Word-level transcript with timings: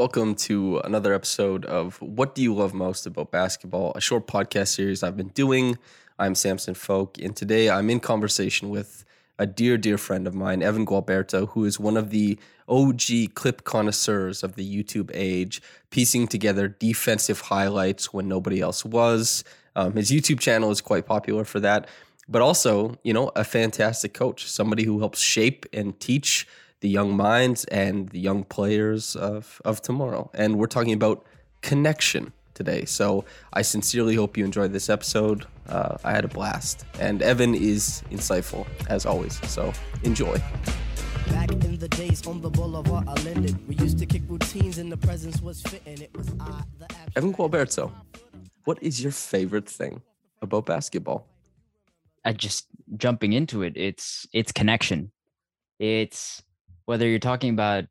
Welcome 0.00 0.34
to 0.36 0.78
another 0.78 1.12
episode 1.12 1.66
of 1.66 2.00
What 2.00 2.34
Do 2.34 2.40
You 2.40 2.54
Love 2.54 2.72
Most 2.72 3.04
About 3.04 3.30
Basketball, 3.30 3.92
a 3.94 4.00
short 4.00 4.26
podcast 4.26 4.68
series 4.68 5.02
I've 5.02 5.14
been 5.14 5.28
doing. 5.28 5.76
I'm 6.18 6.34
Samson 6.34 6.72
Folk, 6.72 7.18
and 7.18 7.36
today 7.36 7.68
I'm 7.68 7.90
in 7.90 8.00
conversation 8.00 8.70
with 8.70 9.04
a 9.38 9.46
dear, 9.46 9.76
dear 9.76 9.98
friend 9.98 10.26
of 10.26 10.34
mine, 10.34 10.62
Evan 10.62 10.86
Gualberto, 10.86 11.50
who 11.50 11.66
is 11.66 11.78
one 11.78 11.98
of 11.98 12.08
the 12.08 12.38
OG 12.66 13.34
clip 13.34 13.64
connoisseurs 13.64 14.42
of 14.42 14.54
the 14.54 14.64
YouTube 14.64 15.10
age, 15.12 15.60
piecing 15.90 16.28
together 16.28 16.66
defensive 16.66 17.42
highlights 17.42 18.10
when 18.10 18.26
nobody 18.26 18.58
else 18.58 18.86
was. 18.86 19.44
Um, 19.76 19.96
his 19.96 20.10
YouTube 20.10 20.40
channel 20.40 20.70
is 20.70 20.80
quite 20.80 21.04
popular 21.04 21.44
for 21.44 21.60
that, 21.60 21.86
but 22.26 22.40
also, 22.40 22.96
you 23.02 23.12
know, 23.12 23.32
a 23.36 23.44
fantastic 23.44 24.14
coach, 24.14 24.46
somebody 24.46 24.84
who 24.84 25.00
helps 25.00 25.20
shape 25.20 25.66
and 25.74 26.00
teach 26.00 26.46
the 26.80 26.88
young 26.88 27.16
minds 27.16 27.64
and 27.66 28.08
the 28.10 28.20
young 28.20 28.44
players 28.44 29.16
of, 29.16 29.60
of 29.64 29.82
tomorrow. 29.82 30.30
And 30.34 30.56
we're 30.56 30.66
talking 30.66 30.92
about 30.92 31.24
connection 31.62 32.32
today. 32.54 32.84
So 32.84 33.24
I 33.52 33.62
sincerely 33.62 34.14
hope 34.14 34.36
you 34.36 34.44
enjoyed 34.44 34.72
this 34.72 34.88
episode. 34.88 35.46
Uh, 35.68 35.96
I 36.04 36.12
had 36.12 36.24
a 36.24 36.28
blast. 36.28 36.84
And 36.98 37.22
Evan 37.22 37.54
is 37.54 38.02
insightful, 38.10 38.66
as 38.88 39.06
always. 39.06 39.40
So 39.48 39.72
enjoy. 40.02 40.36
Back 41.28 41.50
in 41.52 41.78
the 41.78 41.88
days 41.88 42.26
on 42.26 42.40
the 42.40 42.50
boulevard, 42.50 43.08
I 43.08 43.14
landed. 43.22 43.56
We 43.68 43.76
used 43.76 43.98
to 43.98 44.06
kick 44.06 44.22
routines 44.28 44.78
and 44.78 44.90
the 44.90 44.96
presence 44.96 45.40
was 45.40 45.62
fitting. 45.62 46.02
It 46.02 46.16
was 46.16 46.28
I, 46.40 46.62
the 46.78 46.88
Evan 47.16 47.32
Gualberto, 47.32 47.92
what 48.64 48.82
is 48.82 49.02
your 49.02 49.12
favorite 49.12 49.68
thing 49.68 50.02
about 50.42 50.66
basketball? 50.66 51.26
I 52.24 52.32
just 52.32 52.66
jumping 52.96 53.32
into 53.32 53.62
it. 53.62 53.72
It's 53.76 54.26
it's 54.32 54.52
connection. 54.52 55.12
It's 55.78 56.42
whether 56.90 57.06
you're 57.06 57.20
talking 57.20 57.50
about 57.50 57.84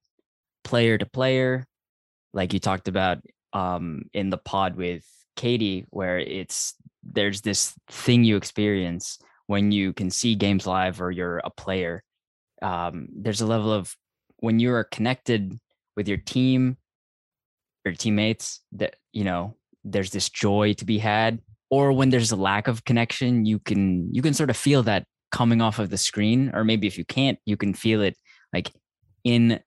player 0.66 0.98
to 0.98 1.06
player, 1.06 1.66
like 2.34 2.52
you 2.52 2.60
talked 2.60 2.90
about 2.90 3.20
um, 3.54 4.02
in 4.14 4.30
the 4.30 4.38
pod 4.38 4.76
with 4.76 5.06
Katie, 5.38 5.86
where 5.90 6.20
it's 6.20 6.76
there's 7.02 7.40
this 7.40 7.74
thing 7.90 8.26
you 8.26 8.36
experience 8.36 9.18
when 9.48 9.72
you 9.72 9.94
can 9.94 10.10
see 10.10 10.36
games 10.36 10.68
live 10.68 11.02
or 11.02 11.12
you're 11.12 11.38
a 11.38 11.50
player. 11.50 12.04
Um, 12.62 13.08
there's 13.16 13.40
a 13.40 13.46
level 13.46 13.72
of 13.72 13.96
when 14.40 14.60
you 14.60 14.74
are 14.74 14.84
connected 14.84 15.58
with 15.96 16.10
your 16.10 16.18
team, 16.18 16.76
your 17.86 17.94
teammates, 17.94 18.60
that 18.74 18.98
you 19.14 19.24
know 19.24 19.56
there's 19.86 20.12
this 20.12 20.28
joy 20.28 20.74
to 20.74 20.84
be 20.84 20.98
had. 20.98 21.40
Or 21.70 21.94
when 21.94 22.10
there's 22.10 22.34
a 22.34 22.36
lack 22.36 22.68
of 22.68 22.84
connection, 22.84 23.46
you 23.46 23.60
can 23.60 24.14
you 24.14 24.22
can 24.22 24.34
sort 24.34 24.50
of 24.50 24.58
feel 24.58 24.84
that 24.84 25.06
coming 25.32 25.62
off 25.62 25.80
of 25.80 25.90
the 25.90 25.98
screen, 25.98 26.52
or 26.54 26.66
maybe 26.66 26.86
if 26.86 26.98
you 26.98 27.06
can't, 27.06 27.40
you 27.46 27.56
can 27.56 27.74
feel 27.74 28.02
it 28.02 28.18
like 28.52 28.72
in 29.24 29.60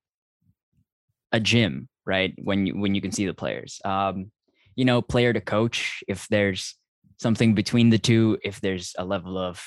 a 1.33 1.41
gym, 1.41 1.89
right? 2.05 2.35
When 2.43 2.67
you 2.67 2.79
when 2.79 2.95
you 2.95 3.01
can 3.01 3.13
see 3.13 3.27
the 3.27 3.35
players. 3.35 3.81
Um, 3.85 4.31
you 4.75 4.85
know, 4.85 5.03
player 5.03 5.33
to 5.33 5.41
coach, 5.41 6.03
if 6.09 6.27
there's 6.29 6.77
something 7.21 7.55
between 7.55 7.91
the 7.91 7.99
two, 7.99 8.39
if 8.43 8.61
there's 8.61 8.95
a 8.99 9.05
level 9.05 9.39
of 9.39 9.63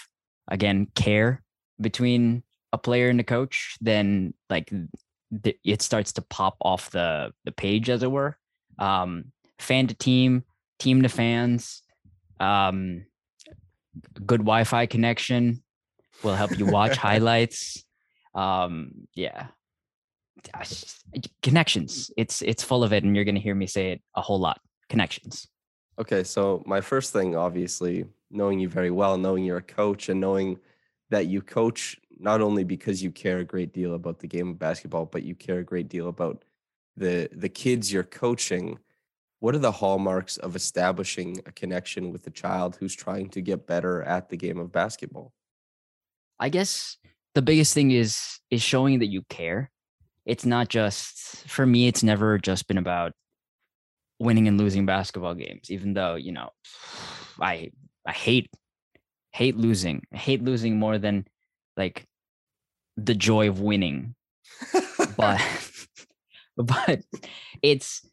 again 0.48 0.88
care 0.96 1.44
between 1.80 2.44
a 2.74 2.78
player 2.78 3.10
and 3.10 3.20
a 3.20 3.24
coach, 3.24 3.78
then 3.82 4.34
like 4.50 4.72
th- 5.44 5.60
it 5.64 5.82
starts 5.82 6.14
to 6.14 6.22
pop 6.22 6.58
off 6.62 6.92
the 6.92 7.32
the 7.46 7.52
page, 7.52 7.90
as 7.90 8.04
it 8.04 8.12
were. 8.12 8.38
Um, 8.80 9.32
fan 9.60 9.88
to 9.88 9.96
team, 9.96 10.44
team 10.80 11.02
to 11.04 11.10
fans, 11.10 11.82
um, 12.40 13.06
good 14.26 14.42
Wi-Fi 14.42 14.86
connection 14.86 15.64
will 16.24 16.36
help 16.36 16.58
you 16.58 16.66
watch 16.66 16.98
highlights. 17.08 17.84
Um, 18.34 19.08
yeah, 19.14 19.48
connections. 21.42 22.12
It's 22.18 22.42
it's 22.42 22.64
full 22.64 22.84
of 22.84 22.94
it, 22.94 23.04
and 23.04 23.16
you're 23.16 23.26
going 23.26 23.36
to 23.36 23.42
hear 23.42 23.56
me 23.56 23.68
say 23.68 23.92
it 23.92 24.02
a 24.16 24.22
whole 24.22 24.40
lot. 24.40 24.60
Connections. 24.90 25.48
Okay, 25.98 26.24
so 26.24 26.62
my 26.66 26.82
first 26.82 27.14
thing, 27.14 27.36
obviously, 27.36 28.06
knowing 28.30 28.60
you 28.60 28.68
very 28.68 28.92
well, 28.92 29.18
knowing 29.18 29.44
you're 29.44 29.58
a 29.58 29.62
coach, 29.62 30.10
and 30.10 30.20
knowing 30.20 30.60
that 31.10 31.28
you 31.28 31.42
coach 31.42 31.98
not 32.18 32.42
only 32.42 32.64
because 32.64 33.04
you 33.04 33.12
care 33.12 33.40
a 33.40 33.44
great 33.44 33.74
deal 33.74 33.94
about 33.94 34.20
the 34.20 34.28
game 34.28 34.50
of 34.50 34.60
basketball, 34.60 35.06
but 35.06 35.24
you 35.24 35.36
care 35.36 35.60
a 35.60 35.64
great 35.64 35.90
deal 35.90 36.08
about 36.08 36.44
the 36.98 37.30
the 37.32 37.50
kids 37.50 37.92
you're 37.92 38.04
coaching. 38.04 38.80
What 39.40 39.56
are 39.56 39.60
the 39.60 39.72
hallmarks 39.72 40.38
of 40.38 40.56
establishing 40.56 41.40
a 41.46 41.52
connection 41.52 42.12
with 42.12 42.26
a 42.26 42.32
child 42.32 42.78
who's 42.78 42.96
trying 42.96 43.30
to 43.30 43.42
get 43.42 43.68
better 43.68 44.02
at 44.04 44.30
the 44.30 44.38
game 44.38 44.60
of 44.60 44.72
basketball? 44.72 45.34
I 46.40 46.50
guess 46.50 46.98
the 47.36 47.42
biggest 47.42 47.74
thing 47.74 47.92
is 47.92 48.40
is 48.50 48.62
showing 48.62 49.00
that 49.00 49.08
you 49.08 49.24
care 49.30 49.72
it's 50.26 50.46
not 50.46 50.70
just 50.70 51.48
for 51.48 51.66
me 51.66 51.88
it's 51.88 52.04
never 52.04 52.38
just 52.38 52.68
been 52.68 52.78
about 52.78 53.14
winning 54.20 54.48
and 54.48 54.58
losing 54.58 54.86
basketball 54.86 55.36
games 55.36 55.70
even 55.70 55.94
though 55.94 56.16
you 56.16 56.32
know 56.32 56.50
i 57.42 57.70
i 58.06 58.12
hate 58.12 58.50
hate 59.36 59.58
losing. 59.58 60.02
I 60.14 60.18
hate 60.18 60.42
losing 60.42 60.80
more 60.80 60.98
than 60.98 61.26
like 61.76 62.06
the 62.96 63.14
joy 63.14 63.50
of 63.50 63.60
winning. 63.60 64.16
But 65.18 65.42
but 66.58 67.02
it's 67.62 68.08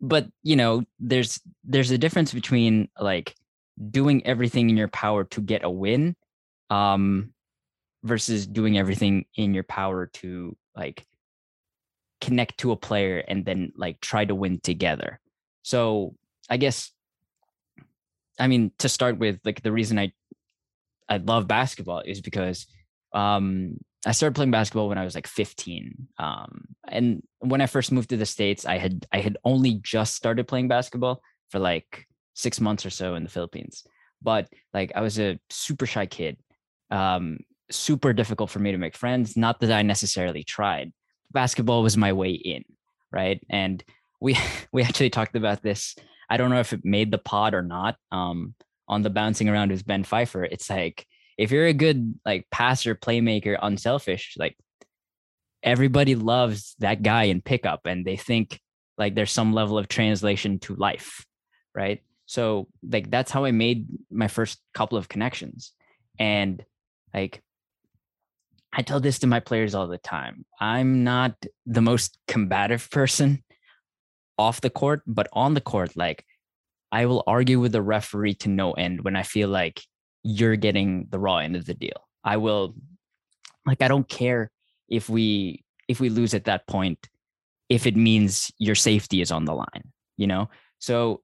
but 0.00 0.28
you 0.42 0.56
know 0.56 0.84
there's 0.98 1.38
there's 1.64 1.90
a 1.90 1.98
difference 1.98 2.32
between 2.32 2.88
like 2.98 3.34
doing 3.90 4.26
everything 4.26 4.70
in 4.70 4.76
your 4.76 4.88
power 4.88 5.24
to 5.24 5.40
get 5.42 5.64
a 5.64 5.70
win 5.70 6.16
um 6.70 7.34
versus 8.04 8.46
doing 8.46 8.78
everything 8.78 9.26
in 9.34 9.52
your 9.52 9.64
power 9.64 10.06
to 10.06 10.56
like 10.74 11.04
connect 12.20 12.58
to 12.58 12.72
a 12.72 12.76
player 12.76 13.22
and 13.26 13.44
then 13.44 13.72
like 13.76 14.00
try 14.00 14.24
to 14.24 14.34
win 14.34 14.60
together. 14.60 15.20
So 15.62 16.14
I 16.48 16.56
guess 16.56 16.90
I 18.38 18.46
mean 18.46 18.72
to 18.78 18.88
start 18.88 19.18
with 19.18 19.40
like 19.44 19.62
the 19.62 19.72
reason 19.72 19.98
I 19.98 20.12
I 21.08 21.18
love 21.18 21.48
basketball 21.48 22.02
is 22.04 22.20
because 22.20 22.66
um 23.12 23.78
I 24.06 24.12
started 24.12 24.34
playing 24.34 24.50
basketball 24.50 24.88
when 24.88 24.98
I 24.98 25.04
was 25.04 25.14
like 25.14 25.26
15. 25.26 26.08
Um 26.18 26.66
and 26.86 27.22
when 27.40 27.60
I 27.60 27.66
first 27.66 27.92
moved 27.92 28.10
to 28.10 28.16
the 28.16 28.26
states 28.26 28.66
I 28.66 28.78
had 28.78 29.06
I 29.12 29.20
had 29.20 29.36
only 29.44 29.74
just 29.74 30.14
started 30.14 30.48
playing 30.48 30.68
basketball 30.68 31.22
for 31.50 31.58
like 31.58 32.06
6 32.34 32.60
months 32.60 32.86
or 32.86 32.90
so 32.90 33.14
in 33.14 33.24
the 33.24 33.30
Philippines. 33.30 33.84
But 34.22 34.48
like 34.74 34.92
I 34.94 35.00
was 35.00 35.18
a 35.18 35.38
super 35.50 35.86
shy 35.86 36.06
kid. 36.06 36.36
Um 36.90 37.38
super 37.70 38.14
difficult 38.14 38.50
for 38.50 38.60
me 38.60 38.72
to 38.72 38.78
make 38.78 38.96
friends, 38.96 39.36
not 39.36 39.60
that 39.60 39.70
I 39.70 39.82
necessarily 39.82 40.42
tried 40.42 40.92
basketball 41.30 41.82
was 41.82 41.96
my 41.96 42.12
way 42.12 42.30
in, 42.30 42.64
right? 43.12 43.40
And 43.50 43.82
we 44.20 44.36
we 44.72 44.82
actually 44.82 45.10
talked 45.10 45.36
about 45.36 45.62
this. 45.62 45.96
I 46.30 46.36
don't 46.36 46.50
know 46.50 46.60
if 46.60 46.72
it 46.72 46.84
made 46.84 47.10
the 47.10 47.18
pod 47.18 47.54
or 47.54 47.62
not. 47.62 47.96
Um, 48.12 48.54
on 48.90 49.02
the 49.02 49.10
bouncing 49.10 49.50
around 49.50 49.70
with 49.70 49.86
Ben 49.86 50.02
Pfeiffer, 50.02 50.44
it's 50.44 50.70
like 50.70 51.06
if 51.36 51.50
you're 51.50 51.66
a 51.66 51.74
good 51.74 52.18
like 52.24 52.46
passer, 52.50 52.94
playmaker, 52.94 53.58
unselfish, 53.60 54.34
like 54.38 54.56
everybody 55.62 56.14
loves 56.14 56.74
that 56.78 57.02
guy 57.02 57.24
in 57.24 57.42
pickup, 57.42 57.82
and 57.84 58.04
they 58.04 58.16
think 58.16 58.60
like 58.96 59.14
there's 59.14 59.30
some 59.30 59.52
level 59.52 59.78
of 59.78 59.88
translation 59.88 60.58
to 60.60 60.74
life, 60.74 61.24
right? 61.74 62.02
So 62.26 62.68
like 62.82 63.10
that's 63.10 63.30
how 63.30 63.44
I 63.44 63.52
made 63.52 63.86
my 64.10 64.28
first 64.28 64.58
couple 64.74 64.96
of 64.96 65.08
connections, 65.08 65.72
and 66.18 66.64
like 67.12 67.42
I 68.72 68.82
tell 68.82 69.00
this 69.00 69.18
to 69.20 69.26
my 69.26 69.40
players 69.40 69.74
all 69.74 69.86
the 69.86 69.98
time. 69.98 70.44
I'm 70.60 71.04
not 71.04 71.34
the 71.66 71.80
most 71.80 72.18
combative 72.26 72.90
person 72.90 73.42
off 74.38 74.60
the 74.60 74.70
court, 74.70 75.02
but 75.06 75.26
on 75.32 75.54
the 75.54 75.60
court, 75.60 75.96
like 75.96 76.24
I 76.92 77.06
will 77.06 77.24
argue 77.26 77.60
with 77.60 77.72
the 77.72 77.82
referee 77.82 78.34
to 78.34 78.48
no 78.48 78.72
end 78.72 79.02
when 79.02 79.16
I 79.16 79.22
feel 79.22 79.48
like 79.48 79.82
you're 80.22 80.56
getting 80.56 81.06
the 81.10 81.18
raw 81.18 81.38
end 81.38 81.56
of 81.56 81.64
the 81.64 81.74
deal. 81.74 82.08
I 82.24 82.36
will 82.36 82.74
like 83.66 83.82
I 83.82 83.88
don't 83.88 84.08
care 84.08 84.50
if 84.88 85.08
we 85.08 85.64
if 85.88 86.00
we 86.00 86.08
lose 86.08 86.34
at 86.34 86.44
that 86.44 86.66
point 86.66 87.08
if 87.68 87.86
it 87.86 87.96
means 87.96 88.50
your 88.58 88.74
safety 88.74 89.20
is 89.20 89.30
on 89.30 89.44
the 89.44 89.54
line, 89.54 89.92
you 90.16 90.26
know? 90.26 90.48
So 90.78 91.22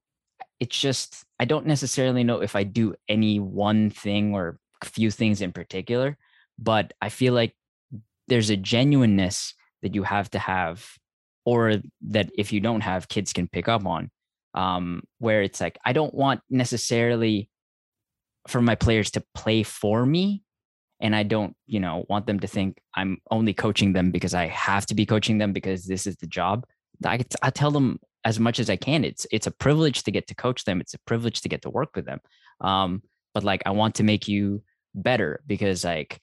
it's 0.60 0.78
just 0.78 1.24
I 1.38 1.44
don't 1.44 1.66
necessarily 1.66 2.24
know 2.24 2.40
if 2.40 2.56
I 2.56 2.64
do 2.64 2.94
any 3.08 3.40
one 3.40 3.90
thing 3.90 4.34
or 4.34 4.58
few 4.82 5.10
things 5.10 5.40
in 5.40 5.52
particular 5.52 6.18
but 6.58 6.92
I 7.00 7.08
feel 7.08 7.34
like 7.34 7.54
there's 8.28 8.50
a 8.50 8.56
genuineness 8.56 9.54
that 9.82 9.94
you 9.94 10.02
have 10.02 10.30
to 10.30 10.38
have 10.38 10.86
or 11.44 11.74
that 12.08 12.30
if 12.36 12.52
you 12.52 12.60
don't 12.60 12.80
have 12.80 13.08
kids 13.08 13.32
can 13.32 13.48
pick 13.48 13.68
up 13.68 13.84
on 13.84 14.10
um, 14.54 15.02
where 15.18 15.42
it's 15.42 15.60
like 15.60 15.78
i 15.84 15.92
don't 15.92 16.14
want 16.14 16.40
necessarily 16.48 17.48
for 18.48 18.60
my 18.60 18.74
players 18.74 19.10
to 19.10 19.22
play 19.34 19.62
for 19.62 20.06
me 20.06 20.42
and 21.00 21.14
i 21.14 21.22
don't 21.22 21.54
you 21.66 21.80
know 21.80 22.04
want 22.08 22.26
them 22.26 22.40
to 22.40 22.46
think 22.46 22.78
i'm 22.94 23.18
only 23.30 23.52
coaching 23.52 23.92
them 23.92 24.10
because 24.10 24.34
i 24.34 24.46
have 24.46 24.86
to 24.86 24.94
be 24.94 25.04
coaching 25.04 25.38
them 25.38 25.52
because 25.52 25.84
this 25.86 26.06
is 26.06 26.16
the 26.16 26.26
job. 26.26 26.64
I, 27.04 27.24
I 27.42 27.50
tell 27.50 27.72
them 27.72 27.98
as 28.24 28.38
much 28.38 28.58
as 28.60 28.70
i 28.70 28.76
can. 28.76 29.04
It's 29.04 29.26
it's 29.32 29.46
a 29.46 29.50
privilege 29.50 30.04
to 30.04 30.10
get 30.10 30.28
to 30.28 30.34
coach 30.34 30.64
them. 30.64 30.80
It's 30.80 30.94
a 30.94 31.00
privilege 31.00 31.40
to 31.42 31.48
get 31.48 31.62
to 31.62 31.70
work 31.70 31.90
with 31.96 32.06
them. 32.06 32.20
Um, 32.60 33.02
but 33.34 33.44
like 33.44 33.62
i 33.66 33.70
want 33.70 33.96
to 33.96 34.04
make 34.04 34.28
you 34.28 34.62
better 34.94 35.40
because 35.46 35.84
like 35.84 36.20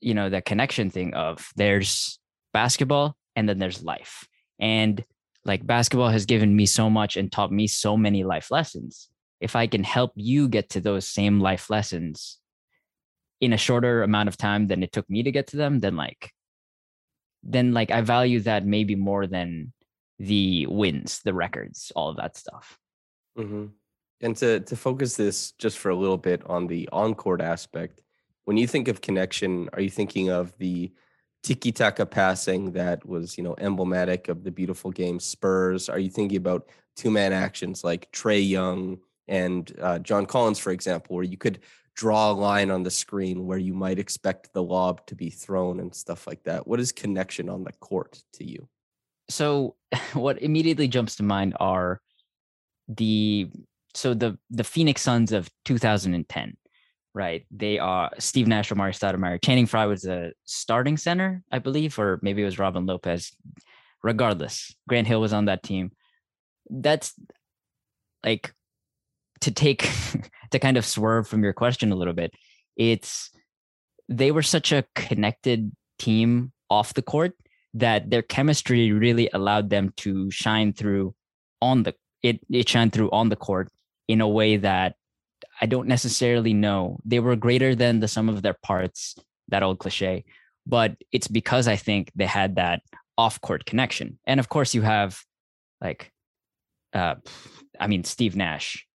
you 0.00 0.14
know 0.14 0.28
the 0.28 0.42
connection 0.42 0.90
thing 0.90 1.14
of 1.14 1.50
there's 1.56 2.18
basketball 2.52 3.16
and 3.36 3.48
then 3.48 3.58
there's 3.58 3.82
life. 3.82 4.26
And 4.60 5.04
like 5.44 5.66
basketball 5.66 6.08
has 6.10 6.26
given 6.26 6.54
me 6.54 6.66
so 6.66 6.88
much 6.88 7.16
and 7.16 7.30
taught 7.30 7.52
me 7.52 7.66
so 7.66 7.96
many 7.96 8.24
life 8.24 8.50
lessons. 8.50 9.08
If 9.40 9.56
i 9.56 9.66
can 9.66 9.84
help 9.84 10.12
you 10.14 10.48
get 10.48 10.70
to 10.70 10.80
those 10.80 11.06
same 11.06 11.40
life 11.40 11.68
lessons 11.68 12.38
in 13.40 13.52
a 13.52 13.58
shorter 13.58 14.02
amount 14.02 14.28
of 14.28 14.36
time 14.36 14.68
than 14.68 14.82
it 14.82 14.92
took 14.92 15.08
me 15.10 15.22
to 15.22 15.30
get 15.30 15.48
to 15.48 15.56
them 15.56 15.80
then 15.80 15.96
like 15.96 16.32
then 17.42 17.74
like 17.74 17.90
i 17.90 18.00
value 18.00 18.40
that 18.40 18.64
maybe 18.64 18.94
more 18.94 19.26
than 19.26 19.72
the 20.18 20.66
wins 20.66 21.20
the 21.24 21.34
records 21.34 21.92
all 21.94 22.08
of 22.08 22.16
that 22.16 22.36
stuff. 22.36 22.78
Mm-hmm. 23.36 23.66
and 24.20 24.36
to 24.36 24.60
to 24.60 24.76
focus 24.76 25.16
this 25.16 25.52
just 25.58 25.78
for 25.78 25.90
a 25.90 25.96
little 25.96 26.16
bit 26.16 26.40
on 26.46 26.68
the 26.68 26.88
on-court 26.92 27.40
aspect 27.40 28.00
when 28.44 28.56
you 28.56 28.66
think 28.66 28.88
of 28.88 29.00
connection 29.00 29.68
are 29.72 29.80
you 29.80 29.90
thinking 29.90 30.30
of 30.30 30.56
the 30.58 30.92
tiki 31.44 31.70
taka 31.70 32.06
passing 32.06 32.72
that 32.72 33.06
was, 33.06 33.36
you 33.36 33.44
know, 33.44 33.54
emblematic 33.58 34.28
of 34.28 34.42
the 34.42 34.50
beautiful 34.50 34.90
game 34.90 35.20
Spurs? 35.20 35.88
Are 35.88 35.98
you 35.98 36.10
thinking 36.10 36.38
about 36.38 36.68
two 36.96 37.10
man 37.10 37.32
actions 37.32 37.84
like 37.84 38.10
Trae 38.12 38.48
Young 38.48 38.98
and 39.28 39.70
uh, 39.80 39.98
John 39.98 40.26
Collins, 40.26 40.58
for 40.58 40.72
example, 40.72 41.14
where 41.14 41.24
you 41.24 41.36
could 41.36 41.60
draw 41.94 42.30
a 42.30 42.32
line 42.32 42.70
on 42.70 42.82
the 42.82 42.90
screen 42.90 43.46
where 43.46 43.58
you 43.58 43.74
might 43.74 43.98
expect 43.98 44.52
the 44.52 44.62
lob 44.62 45.06
to 45.06 45.14
be 45.14 45.30
thrown 45.30 45.80
and 45.80 45.94
stuff 45.94 46.26
like 46.26 46.42
that? 46.44 46.66
What 46.66 46.80
is 46.80 46.92
connection 46.92 47.48
on 47.48 47.62
the 47.62 47.72
court 47.72 48.22
to 48.34 48.44
you? 48.44 48.68
So, 49.28 49.76
what 50.14 50.42
immediately 50.42 50.88
jumps 50.88 51.16
to 51.16 51.22
mind 51.22 51.56
are 51.60 52.00
the 52.88 53.50
so 53.94 54.14
the 54.14 54.38
the 54.50 54.64
Phoenix 54.64 55.02
Suns 55.02 55.30
of 55.32 55.48
2010 55.66 56.56
right? 57.14 57.46
They 57.50 57.78
are 57.78 58.10
Steve 58.18 58.48
Nash, 58.48 58.70
Amar'e 58.70 58.92
Stoudemire. 58.92 59.42
Channing 59.42 59.66
Frye 59.66 59.86
was 59.86 60.04
a 60.04 60.32
starting 60.44 60.96
center, 60.96 61.42
I 61.50 61.60
believe, 61.60 61.98
or 61.98 62.18
maybe 62.22 62.42
it 62.42 62.46
was 62.46 62.58
Robin 62.58 62.86
Lopez. 62.86 63.32
Regardless, 64.02 64.74
Grant 64.88 65.06
Hill 65.06 65.20
was 65.20 65.32
on 65.32 65.46
that 65.46 65.62
team. 65.62 65.92
That's 66.68 67.14
like 68.24 68.52
to 69.40 69.50
take 69.50 69.88
to 70.50 70.58
kind 70.58 70.76
of 70.76 70.84
swerve 70.84 71.28
from 71.28 71.42
your 71.42 71.52
question 71.52 71.92
a 71.92 71.96
little 71.96 72.12
bit. 72.12 72.32
It's 72.76 73.30
they 74.08 74.30
were 74.30 74.42
such 74.42 74.72
a 74.72 74.84
connected 74.94 75.72
team 75.98 76.52
off 76.68 76.94
the 76.94 77.02
court 77.02 77.32
that 77.72 78.10
their 78.10 78.22
chemistry 78.22 78.92
really 78.92 79.30
allowed 79.32 79.70
them 79.70 79.92
to 79.96 80.30
shine 80.30 80.72
through 80.72 81.14
on 81.62 81.84
the 81.84 81.94
it 82.22 82.40
it 82.50 82.68
shined 82.68 82.92
through 82.92 83.10
on 83.10 83.28
the 83.28 83.36
court 83.36 83.70
in 84.08 84.20
a 84.20 84.28
way 84.28 84.56
that 84.56 84.96
I 85.60 85.66
don't 85.66 85.88
necessarily 85.88 86.52
know. 86.54 86.98
They 87.04 87.20
were 87.20 87.36
greater 87.36 87.74
than 87.74 88.00
the 88.00 88.08
sum 88.08 88.28
of 88.28 88.42
their 88.42 88.54
parts, 88.54 89.16
that 89.48 89.62
old 89.62 89.78
cliche, 89.78 90.24
but 90.66 90.96
it's 91.12 91.28
because 91.28 91.68
I 91.68 91.76
think 91.76 92.10
they 92.14 92.26
had 92.26 92.56
that 92.56 92.82
off 93.16 93.40
court 93.40 93.64
connection. 93.64 94.18
And 94.26 94.40
of 94.40 94.48
course, 94.48 94.74
you 94.74 94.82
have 94.82 95.20
like, 95.80 96.12
uh, 96.92 97.16
I 97.78 97.86
mean, 97.86 98.04
Steve 98.04 98.36
Nash 98.36 98.86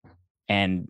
and 0.48 0.88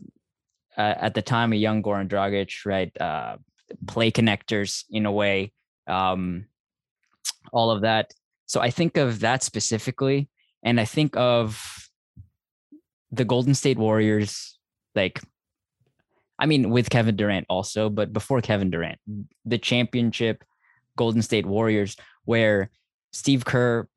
uh, 0.78 0.96
at 0.98 1.14
the 1.14 1.22
time, 1.22 1.52
a 1.52 1.58
young 1.58 1.84
Goran 1.84 2.08
Dragic, 2.08 2.66
right? 2.66 2.92
Uh, 3.00 3.38
play 3.86 4.12
connectors 4.12 4.86
in 4.90 5.06
a 5.06 5.12
way, 5.12 5.52
um, 5.88 6.46
all 7.52 7.70
of 7.70 7.82
that. 7.82 8.14
So 8.46 8.62
I 8.62 8.70
think 8.70 8.98
of 8.98 9.20
that 9.20 9.44
specifically. 9.44 10.30
And 10.64 10.80
I 10.80 10.86
think 10.86 11.16
of 11.18 11.90
the 13.12 13.26
Golden 13.26 13.54
State 13.54 13.78
Warriors, 13.78 14.58
like 14.96 15.22
I 16.40 16.46
mean, 16.46 16.70
with 16.70 16.90
Kevin 16.90 17.18
Durant 17.18 17.46
also, 17.50 17.90
but 17.90 18.14
before 18.14 18.42
Kevin 18.42 18.72
Durant, 18.72 19.00
the 19.46 19.58
championship 19.58 20.44
Golden 20.96 21.22
State 21.22 21.46
Warriors, 21.46 21.98
where 22.24 22.72
Steve 23.12 23.46
Kerr 23.46 23.88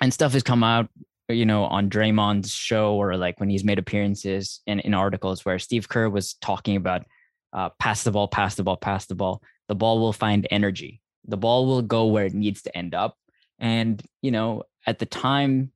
and 0.00 0.14
stuff 0.14 0.32
has 0.32 0.42
come 0.42 0.62
out, 0.62 0.88
you 1.28 1.44
know, 1.44 1.64
on 1.64 1.90
Draymond's 1.90 2.52
show 2.52 2.94
or 2.94 3.16
like 3.16 3.40
when 3.40 3.50
he's 3.50 3.64
made 3.64 3.78
appearances 3.78 4.60
in, 4.66 4.80
in 4.80 4.94
articles 4.94 5.44
where 5.44 5.58
Steve 5.58 5.88
Kerr 5.88 6.08
was 6.08 6.34
talking 6.34 6.76
about 6.76 7.04
uh, 7.52 7.70
pass 7.78 8.04
the 8.04 8.10
ball, 8.10 8.28
pass 8.28 8.54
the 8.54 8.62
ball, 8.62 8.76
pass 8.76 9.06
the 9.06 9.14
ball. 9.14 9.42
The 9.68 9.74
ball 9.74 10.00
will 10.00 10.12
find 10.12 10.46
energy. 10.50 11.00
The 11.26 11.36
ball 11.36 11.66
will 11.66 11.82
go 11.82 12.06
where 12.06 12.24
it 12.24 12.34
needs 12.34 12.62
to 12.62 12.76
end 12.76 12.94
up. 12.94 13.16
And, 13.58 14.02
you 14.22 14.30
know, 14.30 14.64
at 14.86 14.98
the 14.98 15.06
time, 15.06 15.72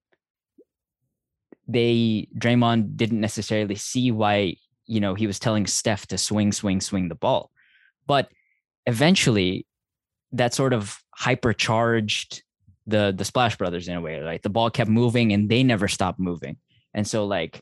they 1.68 2.28
Draymond 2.36 2.96
didn't 2.96 3.20
necessarily 3.20 3.74
see 3.74 4.10
why 4.10 4.56
you 4.86 5.00
know, 5.00 5.14
he 5.14 5.26
was 5.26 5.38
telling 5.38 5.66
Steph 5.66 6.06
to 6.08 6.18
swing, 6.18 6.52
swing, 6.52 6.80
swing 6.80 7.08
the 7.08 7.14
ball. 7.14 7.50
But 8.06 8.28
eventually 8.86 9.66
that 10.32 10.54
sort 10.54 10.72
of 10.72 10.98
hypercharged 11.20 12.42
the 12.86 13.12
the 13.16 13.24
Splash 13.24 13.56
Brothers 13.56 13.88
in 13.88 13.96
a 13.96 14.00
way. 14.00 14.22
Like 14.22 14.42
the 14.42 14.50
ball 14.50 14.70
kept 14.70 14.90
moving 14.90 15.32
and 15.32 15.48
they 15.48 15.62
never 15.62 15.88
stopped 15.88 16.20
moving. 16.20 16.56
And 16.94 17.06
so 17.06 17.26
like 17.26 17.60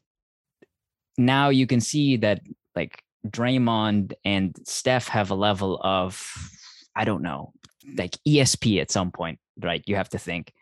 now 1.17 1.49
you 1.49 1.67
can 1.67 1.81
see 1.81 2.17
that 2.19 2.41
like 2.77 3.03
Draymond 3.27 4.13
and 4.25 4.55
Steph 4.65 5.09
have 5.09 5.31
a 5.31 5.35
level 5.35 5.81
of 5.83 6.23
I 6.95 7.05
don't 7.05 7.23
know, 7.23 7.53
like 7.97 8.17
ESP 8.27 8.81
at 8.81 8.91
some 8.91 9.11
point, 9.11 9.39
right? 9.61 9.83
You 9.87 9.97
have 9.97 10.11
to 10.11 10.19
think 10.19 10.53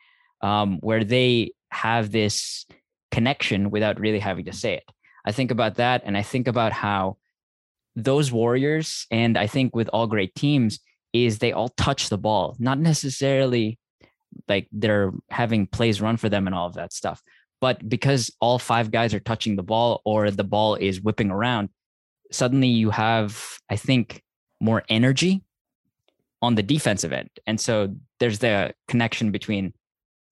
um, 0.41 0.79
where 0.79 1.05
they 1.05 1.53
have 1.71 2.11
this 2.11 2.67
connection 3.11 3.71
without 3.71 4.01
really 4.01 4.19
having 4.19 4.47
to 4.47 4.53
say 4.53 4.75
it. 4.75 4.85
I 5.25 5.33
think 5.33 5.51
about 5.51 5.77
that 5.77 6.03
and 6.05 6.17
I 6.17 6.23
think 6.23 6.49
about 6.49 6.73
how 6.73 7.17
those 7.95 8.33
Warriors, 8.33 9.07
and 9.11 9.37
I 9.37 9.47
think 9.47 9.77
with 9.77 9.89
all 9.93 10.07
great 10.07 10.35
teams, 10.35 10.81
is 11.13 11.39
they 11.39 11.53
all 11.53 11.69
touch 11.71 12.09
the 12.09 12.19
ball, 12.19 12.57
not 12.59 12.79
necessarily 12.79 13.79
like 14.49 14.67
they're 14.73 15.13
having 15.31 15.67
plays 15.67 16.01
run 16.01 16.17
for 16.17 16.29
them 16.29 16.47
and 16.47 16.55
all 16.55 16.67
of 16.67 16.75
that 16.75 16.93
stuff. 16.93 17.23
But 17.61 17.87
because 17.89 18.35
all 18.41 18.59
five 18.59 18.91
guys 18.91 19.15
are 19.15 19.21
touching 19.21 19.57
the 19.57 19.63
ball 19.63 20.01
or 20.05 20.31
the 20.31 20.43
ball 20.45 20.75
is 20.75 21.01
whipping 21.01 21.31
around, 21.31 21.69
suddenly 22.31 22.69
you 22.69 22.91
have, 22.91 23.59
I 23.69 23.77
think, 23.77 24.23
more 24.61 24.83
energy 24.89 25.45
on 26.41 26.55
the 26.55 26.63
defensive 26.63 27.13
end. 27.13 27.31
And 27.47 27.61
so 27.61 27.95
there's 28.19 28.39
the 28.39 28.75
connection 28.89 29.31
between 29.31 29.75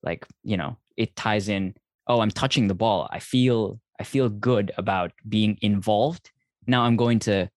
like, 0.02 0.26
you 0.42 0.56
know, 0.56 0.78
it 0.96 1.14
ties 1.14 1.48
in, 1.48 1.74
oh, 2.06 2.20
I'm 2.20 2.30
touching 2.30 2.66
the 2.66 2.74
ball. 2.74 3.08
I 3.12 3.18
feel 3.18 3.80
I 4.00 4.04
feel 4.04 4.30
good 4.30 4.72
about 4.78 5.12
being 5.28 5.58
involved. 5.60 6.30
Now 6.66 6.84
I'm 6.84 6.96
going 6.96 7.18
to 7.20 7.50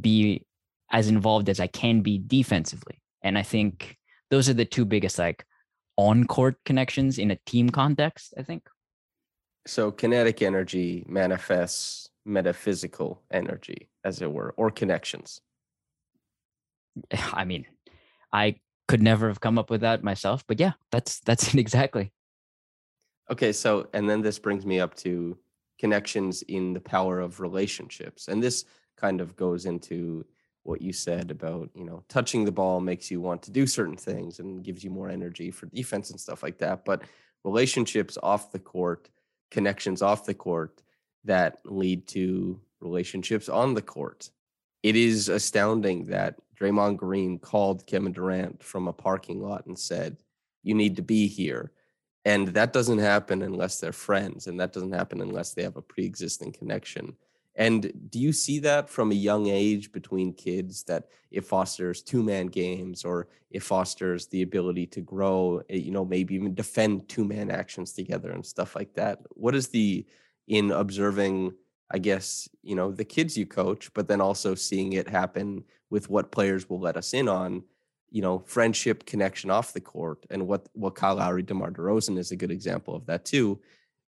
be 0.00 0.46
as 0.90 1.08
involved 1.08 1.50
as 1.50 1.60
I 1.60 1.66
can 1.66 2.00
be 2.00 2.18
defensively. 2.18 3.02
And 3.22 3.36
I 3.36 3.42
think 3.42 3.98
those 4.30 4.48
are 4.48 4.54
the 4.54 4.64
two 4.64 4.86
biggest 4.86 5.18
like 5.18 5.44
on 5.96 6.24
court 6.26 6.56
connections 6.64 7.18
in 7.18 7.30
a 7.30 7.38
team 7.44 7.68
context, 7.68 8.32
I 8.38 8.42
think. 8.42 8.66
So 9.66 9.92
kinetic 9.92 10.40
energy 10.40 11.04
manifests 11.06 12.08
metaphysical 12.24 13.22
energy, 13.30 13.90
as 14.02 14.22
it 14.22 14.32
were, 14.32 14.54
or 14.56 14.70
connections. 14.70 15.42
I 17.32 17.44
mean, 17.44 17.66
I 18.32 18.56
could 18.88 19.02
never 19.02 19.28
have 19.28 19.40
come 19.40 19.58
up 19.58 19.68
with 19.68 19.82
that 19.82 20.02
myself, 20.02 20.44
but 20.46 20.60
yeah, 20.60 20.72
that's 20.90 21.20
that's 21.20 21.52
it 21.54 21.60
exactly. 21.60 22.10
Okay, 23.30 23.52
so 23.52 23.88
and 23.92 24.08
then 24.08 24.22
this 24.22 24.38
brings 24.38 24.64
me 24.64 24.80
up 24.80 24.94
to 24.96 25.36
connections 25.80 26.42
in 26.42 26.74
the 26.74 26.80
power 26.80 27.20
of 27.20 27.40
relationships. 27.40 28.28
And 28.28 28.42
this 28.42 28.66
kind 28.98 29.20
of 29.20 29.34
goes 29.34 29.64
into 29.64 30.26
what 30.62 30.82
you 30.82 30.92
said 30.92 31.30
about, 31.30 31.70
you 31.74 31.84
know, 31.84 32.04
touching 32.06 32.44
the 32.44 32.52
ball 32.52 32.80
makes 32.80 33.10
you 33.10 33.18
want 33.18 33.42
to 33.44 33.50
do 33.50 33.66
certain 33.66 33.96
things 33.96 34.40
and 34.40 34.62
gives 34.62 34.84
you 34.84 34.90
more 34.90 35.08
energy 35.08 35.50
for 35.50 35.66
defense 35.66 36.10
and 36.10 36.20
stuff 36.20 36.42
like 36.42 36.58
that. 36.58 36.84
But 36.84 37.02
relationships 37.44 38.18
off 38.22 38.52
the 38.52 38.58
court, 38.58 39.08
connections 39.50 40.02
off 40.02 40.26
the 40.26 40.34
court 40.34 40.82
that 41.24 41.58
lead 41.64 42.06
to 42.08 42.60
relationships 42.80 43.48
on 43.48 43.72
the 43.72 43.82
court. 43.82 44.30
It 44.82 44.96
is 44.96 45.30
astounding 45.30 46.06
that 46.06 46.36
Draymond 46.60 46.98
Green 46.98 47.38
called 47.38 47.86
Kevin 47.86 48.12
Durant 48.12 48.62
from 48.62 48.86
a 48.86 48.92
parking 48.92 49.40
lot 49.40 49.64
and 49.64 49.78
said, 49.78 50.18
You 50.62 50.74
need 50.74 50.96
to 50.96 51.02
be 51.02 51.26
here 51.26 51.72
and 52.24 52.48
that 52.48 52.72
doesn't 52.72 52.98
happen 52.98 53.42
unless 53.42 53.80
they're 53.80 53.92
friends 53.92 54.46
and 54.46 54.60
that 54.60 54.72
doesn't 54.72 54.92
happen 54.92 55.20
unless 55.20 55.54
they 55.54 55.62
have 55.62 55.76
a 55.76 55.82
pre-existing 55.82 56.52
connection 56.52 57.16
And 57.56 57.92
do 58.10 58.18
you 58.18 58.32
see 58.32 58.60
that 58.60 58.88
from 58.88 59.10
a 59.10 59.14
young 59.14 59.48
age 59.48 59.90
between 59.92 60.32
kids 60.32 60.84
that 60.84 61.08
it 61.30 61.44
fosters 61.44 62.02
two 62.02 62.22
man 62.22 62.46
games 62.46 63.04
or 63.04 63.28
it 63.50 63.62
fosters 63.62 64.26
the 64.28 64.42
ability 64.42 64.86
to 64.86 65.00
grow, 65.00 65.60
eh, 65.68 65.76
you 65.76 65.90
know, 65.90 66.04
maybe 66.04 66.34
even 66.36 66.54
defend 66.54 67.08
two 67.08 67.24
man 67.24 67.50
actions 67.50 67.92
together 67.92 68.30
and 68.30 68.46
stuff 68.46 68.76
like 68.76 68.94
that? 68.94 69.18
What 69.30 69.54
is 69.54 69.68
the, 69.68 70.06
in 70.46 70.70
observing, 70.70 71.52
I 71.90 71.98
guess, 71.98 72.48
you 72.62 72.76
know, 72.76 72.92
the 72.92 73.04
kids 73.04 73.36
you 73.36 73.46
coach, 73.46 73.92
but 73.94 74.06
then 74.08 74.20
also 74.20 74.54
seeing 74.54 74.92
it 74.94 75.08
happen 75.08 75.64
with 75.90 76.08
what 76.08 76.30
players 76.32 76.68
will 76.68 76.80
let 76.80 76.96
us 76.96 77.12
in 77.14 77.28
on? 77.28 77.64
You 78.10 78.22
know, 78.22 78.40
friendship 78.40 79.06
connection 79.06 79.50
off 79.50 79.72
the 79.72 79.80
court, 79.80 80.26
and 80.30 80.46
what 80.46 80.68
what 80.72 80.94
Kyle 80.94 81.16
Lowry, 81.16 81.42
DeMar 81.42 81.70
DeRozan 81.70 82.18
is 82.18 82.32
a 82.32 82.36
good 82.36 82.50
example 82.50 82.94
of 82.94 83.06
that 83.06 83.24
too. 83.24 83.60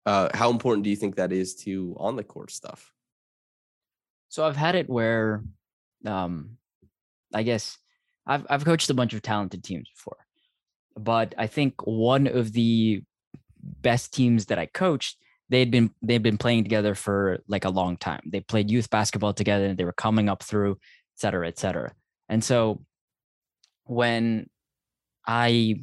Uh, 0.05 0.29
how 0.33 0.51
important 0.51 0.83
do 0.83 0.89
you 0.89 0.95
think 0.95 1.15
that 1.15 1.31
is 1.31 1.55
to 1.55 1.95
on 1.97 2.15
the 2.15 2.23
court 2.23 2.51
stuff? 2.51 2.91
So 4.29 4.45
I've 4.45 4.57
had 4.57 4.75
it 4.75 4.89
where, 4.89 5.43
um, 6.05 6.57
I 7.33 7.43
guess 7.43 7.77
I've 8.27 8.45
I've 8.49 8.65
coached 8.65 8.89
a 8.89 8.93
bunch 8.93 9.13
of 9.13 9.21
talented 9.21 9.63
teams 9.63 9.89
before, 9.89 10.17
but 10.97 11.33
I 11.37 11.47
think 11.47 11.73
one 11.85 12.27
of 12.27 12.51
the 12.51 13.01
best 13.81 14.13
teams 14.13 14.47
that 14.47 14.59
I 14.59 14.65
coached, 14.65 15.17
they'd 15.49 15.71
been 15.71 15.91
they'd 16.01 16.21
been 16.21 16.37
playing 16.37 16.63
together 16.63 16.95
for 16.95 17.39
like 17.47 17.65
a 17.65 17.69
long 17.69 17.97
time. 17.97 18.21
They 18.25 18.41
played 18.41 18.69
youth 18.69 18.89
basketball 18.89 19.33
together, 19.33 19.65
and 19.65 19.77
they 19.77 19.85
were 19.85 19.93
coming 19.93 20.27
up 20.27 20.43
through, 20.43 20.73
et 20.73 21.19
cetera, 21.19 21.47
et 21.47 21.57
cetera. 21.57 21.93
And 22.27 22.43
so 22.43 22.83
when 23.85 24.49
I 25.25 25.81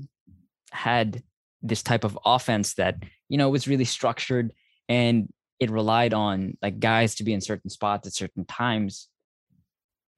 had 0.70 1.22
this 1.62 1.82
type 1.82 2.04
of 2.04 2.18
offense 2.24 2.74
that 2.74 2.96
you 3.28 3.38
know 3.38 3.48
was 3.50 3.68
really 3.68 3.84
structured 3.84 4.52
and 4.88 5.32
it 5.60 5.70
relied 5.70 6.12
on 6.12 6.56
like 6.60 6.80
guys 6.80 7.14
to 7.14 7.24
be 7.24 7.32
in 7.32 7.40
certain 7.40 7.70
spots 7.70 8.06
at 8.06 8.14
certain 8.14 8.44
times 8.44 9.08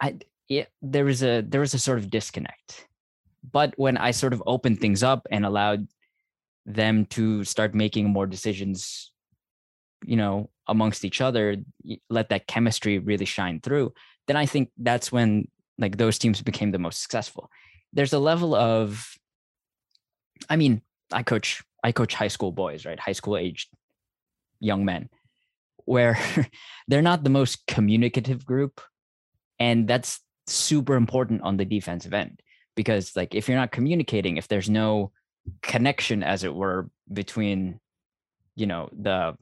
i 0.01 0.17
it, 0.49 0.69
there 0.83 1.05
was 1.05 1.23
a 1.23 1.43
there 1.43 1.61
was 1.61 1.75
a 1.75 1.79
sort 1.79 1.99
of 1.99 2.11
disconnect. 2.11 2.87
But 3.51 3.75
when 3.77 3.97
i 3.99 4.11
sort 4.11 4.33
of 4.33 4.43
opened 4.47 4.81
things 4.81 5.03
up 5.03 5.27
and 5.31 5.45
allowed 5.45 5.87
them 6.67 7.07
to 7.07 7.45
start 7.45 7.75
making 7.75 8.09
more 8.09 8.27
decisions 8.27 9.13
you 10.05 10.17
know 10.17 10.51
amongst 10.67 11.05
each 11.05 11.21
other 11.21 11.57
let 12.09 12.31
that 12.31 12.47
chemistry 12.47 12.99
really 12.99 13.27
shine 13.27 13.61
through 13.61 13.93
then 14.27 14.37
i 14.37 14.47
think 14.47 14.71
that's 14.79 15.13
when 15.13 15.47
like 15.79 15.99
those 15.99 16.19
teams 16.19 16.41
became 16.41 16.71
the 16.71 16.79
most 16.79 17.03
successful 17.03 17.51
there's 17.95 18.13
a 18.13 18.19
level 18.19 18.55
of 18.55 19.17
i 20.51 20.57
mean 20.57 20.83
i 21.13 21.23
coach 21.23 21.63
i 21.83 21.93
coach 21.93 22.15
high 22.15 22.29
school 22.29 22.53
boys 22.53 22.85
right? 22.85 23.01
High 23.01 23.13
school 23.13 23.37
aged 23.37 23.71
young 24.61 24.85
men 24.85 25.09
where 25.87 26.19
they're 26.89 27.03
not 27.03 27.25
the 27.25 27.31
most 27.31 27.67
communicative 27.67 28.45
group 28.45 28.81
and 29.59 29.89
that's 29.89 30.21
super 30.47 30.95
important 30.95 31.41
on 31.43 31.57
the 31.57 31.65
defensive 31.65 32.13
end 32.13 32.41
because 32.75 33.17
like 33.17 33.35
if 33.35 33.49
you're 33.49 33.59
not 33.59 33.73
communicating 33.73 34.37
if 34.37 34.49
there's 34.49 34.69
no 34.69 35.11
connection 35.63 36.23
as 36.23 36.45
it 36.45 36.55
were 36.55 36.91
between 37.13 37.81
you 38.57 38.67
know 38.67 38.89
the 38.93 39.35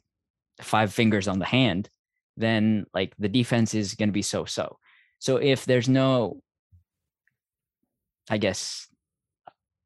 five 0.61 0.93
fingers 0.93 1.29
on 1.29 1.39
the 1.39 1.45
hand 1.45 1.89
then 2.37 2.87
like 2.95 3.15
the 3.19 3.29
defense 3.29 3.75
is 3.75 3.95
going 3.95 4.09
to 4.09 4.13
be 4.13 4.23
so 4.23 4.45
so 4.45 4.79
so 5.19 5.37
if 5.37 5.65
there's 5.65 5.89
no 5.89 6.41
I 8.31 8.39
guess 8.39 8.89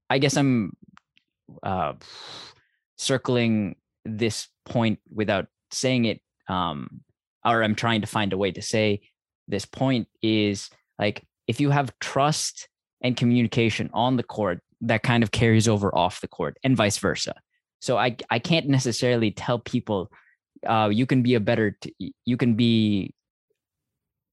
I 0.08 0.18
guess 0.18 0.36
I'm 0.36 0.76
uh, 1.62 1.94
circling 2.96 3.76
this 4.04 4.48
point 4.64 5.00
without 5.12 5.46
saying 5.70 6.04
it, 6.04 6.20
um, 6.48 7.00
or 7.44 7.62
I'm 7.62 7.74
trying 7.74 8.00
to 8.02 8.06
find 8.06 8.32
a 8.32 8.38
way 8.38 8.52
to 8.52 8.62
say 8.62 9.00
this 9.48 9.64
point 9.64 10.08
is 10.22 10.70
like 10.98 11.26
if 11.46 11.60
you 11.60 11.70
have 11.70 11.96
trust 12.00 12.68
and 13.02 13.16
communication 13.16 13.90
on 13.92 14.16
the 14.16 14.22
court, 14.22 14.60
that 14.80 15.02
kind 15.02 15.22
of 15.22 15.30
carries 15.30 15.68
over 15.68 15.94
off 15.94 16.20
the 16.20 16.28
court, 16.28 16.56
and 16.62 16.76
vice 16.76 16.98
versa. 16.98 17.34
So 17.80 17.96
I 17.96 18.16
I 18.30 18.38
can't 18.38 18.68
necessarily 18.68 19.30
tell 19.30 19.58
people 19.58 20.10
uh, 20.66 20.90
you 20.92 21.06
can 21.06 21.22
be 21.22 21.34
a 21.34 21.40
better 21.40 21.76
t- 21.80 22.14
you 22.24 22.36
can 22.36 22.54
be 22.54 23.14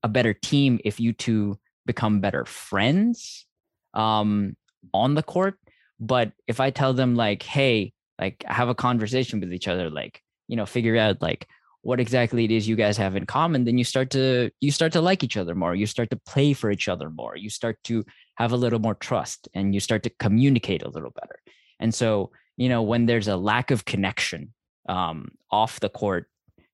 a 0.03 0.07
better 0.07 0.33
team 0.33 0.79
if 0.83 1.00
you 1.00 1.13
two 1.13 1.57
become 1.86 2.19
better 2.19 2.45
friends 2.45 3.45
um, 3.94 4.56
on 4.94 5.16
the 5.16 5.24
court. 5.24 5.56
But 6.00 6.32
if 6.48 6.60
I 6.60 6.70
tell 6.70 6.94
them 6.94 7.16
like, 7.16 7.44
hey, 7.44 7.94
like 8.20 8.44
have 8.48 8.70
a 8.70 8.76
conversation 8.76 9.40
with 9.40 9.54
each 9.54 9.68
other, 9.68 9.90
like, 9.90 10.22
you 10.48 10.56
know, 10.56 10.66
figure 10.66 10.98
out 10.98 11.22
like 11.22 11.48
what 11.82 12.00
exactly 12.00 12.46
it 12.46 12.52
is 12.52 12.68
you 12.68 12.76
guys 12.76 12.98
have 12.98 13.16
in 13.16 13.26
common, 13.26 13.66
then 13.66 13.78
you 13.78 13.84
start 13.84 14.10
to 14.12 14.50
you 14.62 14.72
start 14.72 14.94
to 14.94 15.02
like 15.02 15.24
each 15.24 15.38
other 15.38 15.54
more. 15.54 15.76
You 15.76 15.86
start 15.86 16.10
to 16.12 16.20
play 16.26 16.54
for 16.54 16.72
each 16.72 16.88
other 16.88 17.10
more. 17.10 17.36
You 17.36 17.50
start 17.50 17.78
to 17.86 18.06
have 18.36 18.52
a 18.52 18.58
little 18.58 18.80
more 18.80 18.96
trust 18.96 19.48
and 19.54 19.74
you 19.74 19.80
start 19.80 20.04
to 20.04 20.10
communicate 20.20 20.82
a 20.82 20.90
little 20.90 21.12
better. 21.12 21.40
And 21.80 21.94
so, 21.94 22.32
you 22.58 22.70
know, 22.70 22.82
when 22.82 23.06
there's 23.06 23.28
a 23.28 23.36
lack 23.36 23.70
of 23.72 23.86
connection 23.86 24.54
um, 24.88 25.30
off 25.52 25.80
the 25.82 25.90
court, 25.90 26.30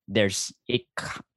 there's 0.06 0.52
it 0.68 0.82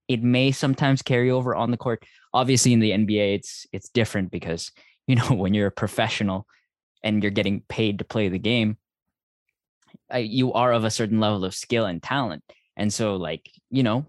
it 0.07 0.21
may 0.21 0.51
sometimes 0.51 1.01
carry 1.01 1.31
over 1.31 1.55
on 1.55 1.71
the 1.71 1.77
court. 1.77 2.03
Obviously, 2.33 2.73
in 2.73 2.79
the 2.79 2.91
NBA, 2.91 3.35
it's 3.35 3.65
it's 3.71 3.89
different 3.89 4.31
because 4.31 4.71
you 5.07 5.15
know 5.15 5.27
when 5.31 5.53
you're 5.53 5.67
a 5.67 5.71
professional 5.71 6.45
and 7.03 7.21
you're 7.21 7.31
getting 7.31 7.61
paid 7.67 7.99
to 7.99 8.05
play 8.05 8.29
the 8.29 8.39
game 8.39 8.77
you 10.15 10.53
are 10.53 10.71
of 10.71 10.83
a 10.83 10.91
certain 10.91 11.19
level 11.19 11.45
of 11.45 11.55
skill 11.55 11.85
and 11.85 12.01
talent. 12.01 12.43
And 12.77 12.93
so 12.93 13.15
like 13.15 13.49
you 13.69 13.83
know 13.83 14.05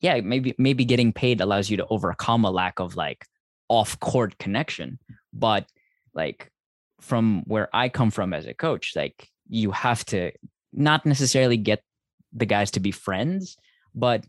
yeah 0.00 0.20
maybe 0.20 0.54
maybe 0.58 0.84
getting 0.84 1.12
paid 1.12 1.40
allows 1.40 1.70
you 1.70 1.76
to 1.78 1.86
overcome 1.88 2.44
a 2.44 2.50
lack 2.50 2.80
of 2.80 2.96
like 2.96 3.26
off 3.68 3.98
court 4.00 4.38
connection. 4.38 4.98
But 5.32 5.66
like 6.14 6.50
from 7.00 7.42
where 7.46 7.68
i 7.72 7.88
come 7.88 8.10
from 8.10 8.34
as 8.34 8.46
a 8.46 8.54
coach 8.54 8.92
like 8.94 9.28
you 9.48 9.70
have 9.70 10.04
to 10.04 10.30
not 10.72 11.06
necessarily 11.06 11.56
get 11.56 11.82
the 12.32 12.46
guys 12.46 12.70
to 12.70 12.80
be 12.80 12.90
friends 12.90 13.56
but 13.94 14.24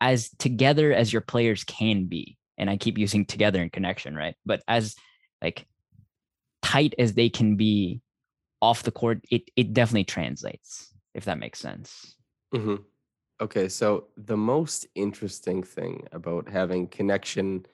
as 0.00 0.30
together 0.38 0.92
as 0.92 1.12
your 1.12 1.22
players 1.22 1.64
can 1.64 2.04
be 2.04 2.36
and 2.60 2.70
I 2.70 2.76
keep 2.76 2.98
using 2.98 3.24
together 3.24 3.60
and 3.60 3.72
connection, 3.72 4.14
right? 4.14 4.36
But 4.44 4.62
as 4.68 4.94
like 5.42 5.66
tight 6.62 6.94
as 6.98 7.14
they 7.14 7.30
can 7.30 7.56
be 7.56 8.02
off 8.60 8.82
the 8.82 8.92
court, 8.92 9.24
it 9.30 9.50
it 9.56 9.72
definitely 9.72 10.04
translates, 10.04 10.94
if 11.14 11.24
that 11.24 11.38
makes 11.38 11.58
sense. 11.58 12.14
Mm-hmm. 12.54 12.76
Okay, 13.40 13.68
so 13.68 14.08
the 14.18 14.36
most 14.36 14.86
interesting 14.94 15.62
thing 15.62 16.06
about 16.12 16.48
having 16.48 16.86
connection 16.86 17.64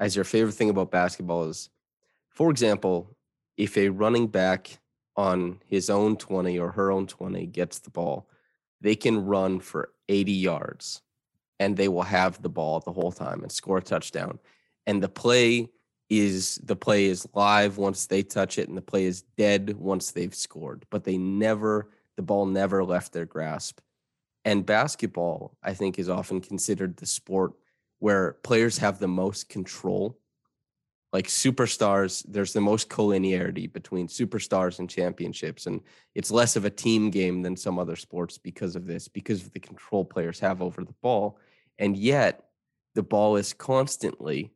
as 0.00 0.16
your 0.16 0.24
favorite 0.24 0.54
thing 0.54 0.70
about 0.70 0.90
basketball 0.90 1.44
is, 1.44 1.70
for 2.30 2.50
example, 2.50 3.16
if 3.56 3.78
a 3.78 3.88
running 3.88 4.26
back 4.26 4.80
on 5.14 5.60
his 5.66 5.88
own 5.88 6.16
20 6.16 6.58
or 6.58 6.72
her 6.72 6.90
own 6.90 7.06
20 7.06 7.46
gets 7.46 7.78
the 7.78 7.90
ball, 7.90 8.28
they 8.80 8.96
can 8.96 9.24
run 9.24 9.60
for 9.60 9.92
80 10.08 10.32
yards 10.32 11.02
and 11.62 11.76
they 11.76 11.86
will 11.86 12.02
have 12.02 12.42
the 12.42 12.48
ball 12.48 12.80
the 12.80 12.92
whole 12.92 13.12
time 13.12 13.42
and 13.42 13.52
score 13.52 13.78
a 13.78 13.82
touchdown. 13.82 14.40
And 14.84 15.00
the 15.00 15.08
play 15.08 15.70
is 16.10 16.56
the 16.56 16.74
play 16.74 17.04
is 17.04 17.26
live 17.34 17.78
once 17.78 18.06
they 18.06 18.22
touch 18.24 18.58
it, 18.58 18.68
and 18.68 18.76
the 18.76 18.82
play 18.82 19.04
is 19.04 19.22
dead 19.38 19.76
once 19.78 20.10
they've 20.10 20.34
scored. 20.34 20.84
But 20.90 21.04
they 21.04 21.16
never, 21.16 21.88
the 22.16 22.22
ball 22.22 22.46
never 22.46 22.84
left 22.84 23.12
their 23.12 23.26
grasp. 23.26 23.78
And 24.44 24.66
basketball, 24.66 25.56
I 25.62 25.72
think, 25.72 26.00
is 26.00 26.08
often 26.08 26.40
considered 26.40 26.96
the 26.96 27.06
sport 27.06 27.52
where 28.00 28.32
players 28.42 28.78
have 28.78 28.98
the 28.98 29.06
most 29.06 29.48
control. 29.48 30.18
Like 31.12 31.28
superstars, 31.28 32.24
there's 32.26 32.52
the 32.52 32.60
most 32.60 32.88
collinearity 32.88 33.72
between 33.72 34.08
superstars 34.08 34.80
and 34.80 34.90
championships. 34.90 35.66
And 35.66 35.80
it's 36.16 36.32
less 36.32 36.56
of 36.56 36.64
a 36.64 36.70
team 36.70 37.10
game 37.10 37.42
than 37.42 37.56
some 37.56 37.78
other 37.78 37.96
sports 37.96 38.36
because 38.36 38.74
of 38.74 38.86
this, 38.86 39.06
because 39.06 39.42
of 39.44 39.52
the 39.52 39.60
control 39.60 40.04
players 40.04 40.40
have 40.40 40.60
over 40.60 40.82
the 40.84 40.94
ball. 41.02 41.38
And 41.78 41.96
yet, 41.96 42.44
the 42.94 43.02
ball 43.02 43.36
is 43.36 43.52
constantly 43.52 44.52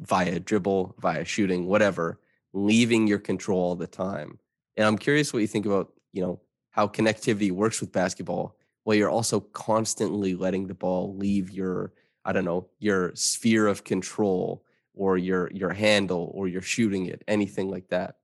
via 0.00 0.40
dribble, 0.40 0.94
via 0.98 1.24
shooting, 1.24 1.66
whatever, 1.66 2.20
leaving 2.52 3.06
your 3.06 3.18
control 3.18 3.60
all 3.60 3.76
the 3.76 3.86
time. 3.86 4.38
And 4.76 4.86
I'm 4.86 4.98
curious 4.98 5.32
what 5.32 5.40
you 5.40 5.46
think 5.46 5.66
about, 5.66 5.92
you 6.12 6.22
know, 6.22 6.40
how 6.70 6.86
connectivity 6.86 7.50
works 7.50 7.80
with 7.80 7.92
basketball 7.92 8.56
while 8.84 8.96
you're 8.96 9.10
also 9.10 9.40
constantly 9.40 10.34
letting 10.34 10.66
the 10.66 10.74
ball 10.74 11.16
leave 11.16 11.50
your, 11.50 11.92
I 12.24 12.32
don't 12.32 12.44
know, 12.44 12.68
your 12.78 13.14
sphere 13.14 13.66
of 13.66 13.84
control 13.84 14.64
or 14.94 15.16
your 15.16 15.50
your 15.52 15.70
handle 15.70 16.30
or 16.34 16.48
you're 16.48 16.62
shooting 16.62 17.06
it, 17.06 17.22
anything 17.28 17.68
like 17.68 17.88
that. 17.88 18.16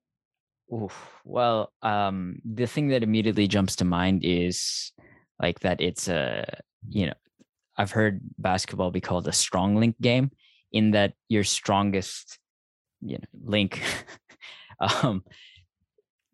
Oof. 0.72 1.20
Well, 1.25 1.72
um, 1.82 2.40
the 2.44 2.66
thing 2.66 2.88
that 2.88 3.02
immediately 3.02 3.46
jumps 3.46 3.76
to 3.76 3.84
mind 3.84 4.22
is 4.25 4.92
like 5.40 5.60
that 5.60 5.80
it's 5.80 6.08
a 6.08 6.60
you 6.88 7.06
know 7.06 7.14
I've 7.76 7.90
heard 7.90 8.21
basketball 8.38 8.90
be 8.90 9.00
called 9.00 9.28
a 9.28 9.33
strong 9.33 9.76
link 9.76 10.00
game 10.00 10.30
in 10.73 10.92
that 10.92 11.14
your 11.28 11.45
strongest 11.45 12.38
you 13.00 13.18
know 13.18 13.25
link 13.45 13.83
um 14.80 15.23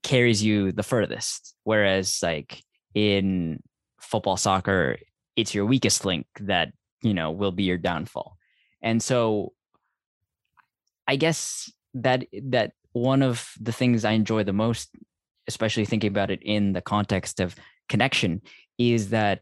carries 0.02 0.42
you 0.42 0.72
the 0.72 0.82
furthest. 0.82 1.54
Whereas 1.64 2.20
like 2.22 2.62
in 2.94 3.62
football 4.00 4.36
soccer 4.36 4.98
it's 5.36 5.54
your 5.54 5.64
weakest 5.64 6.04
link 6.04 6.26
that 6.40 6.72
you 7.02 7.14
know 7.14 7.30
will 7.30 7.52
be 7.52 7.64
your 7.64 7.78
downfall. 7.78 8.36
And 8.82 9.02
so 9.02 9.52
i 11.06 11.16
guess 11.16 11.70
that 11.94 12.24
that 12.42 12.72
one 12.92 13.22
of 13.22 13.52
the 13.60 13.72
things 13.72 14.04
i 14.04 14.12
enjoy 14.12 14.44
the 14.44 14.52
most 14.52 14.90
especially 15.48 15.84
thinking 15.84 16.08
about 16.08 16.30
it 16.30 16.40
in 16.42 16.72
the 16.72 16.80
context 16.80 17.40
of 17.40 17.56
connection 17.88 18.40
is 18.78 19.10
that 19.10 19.40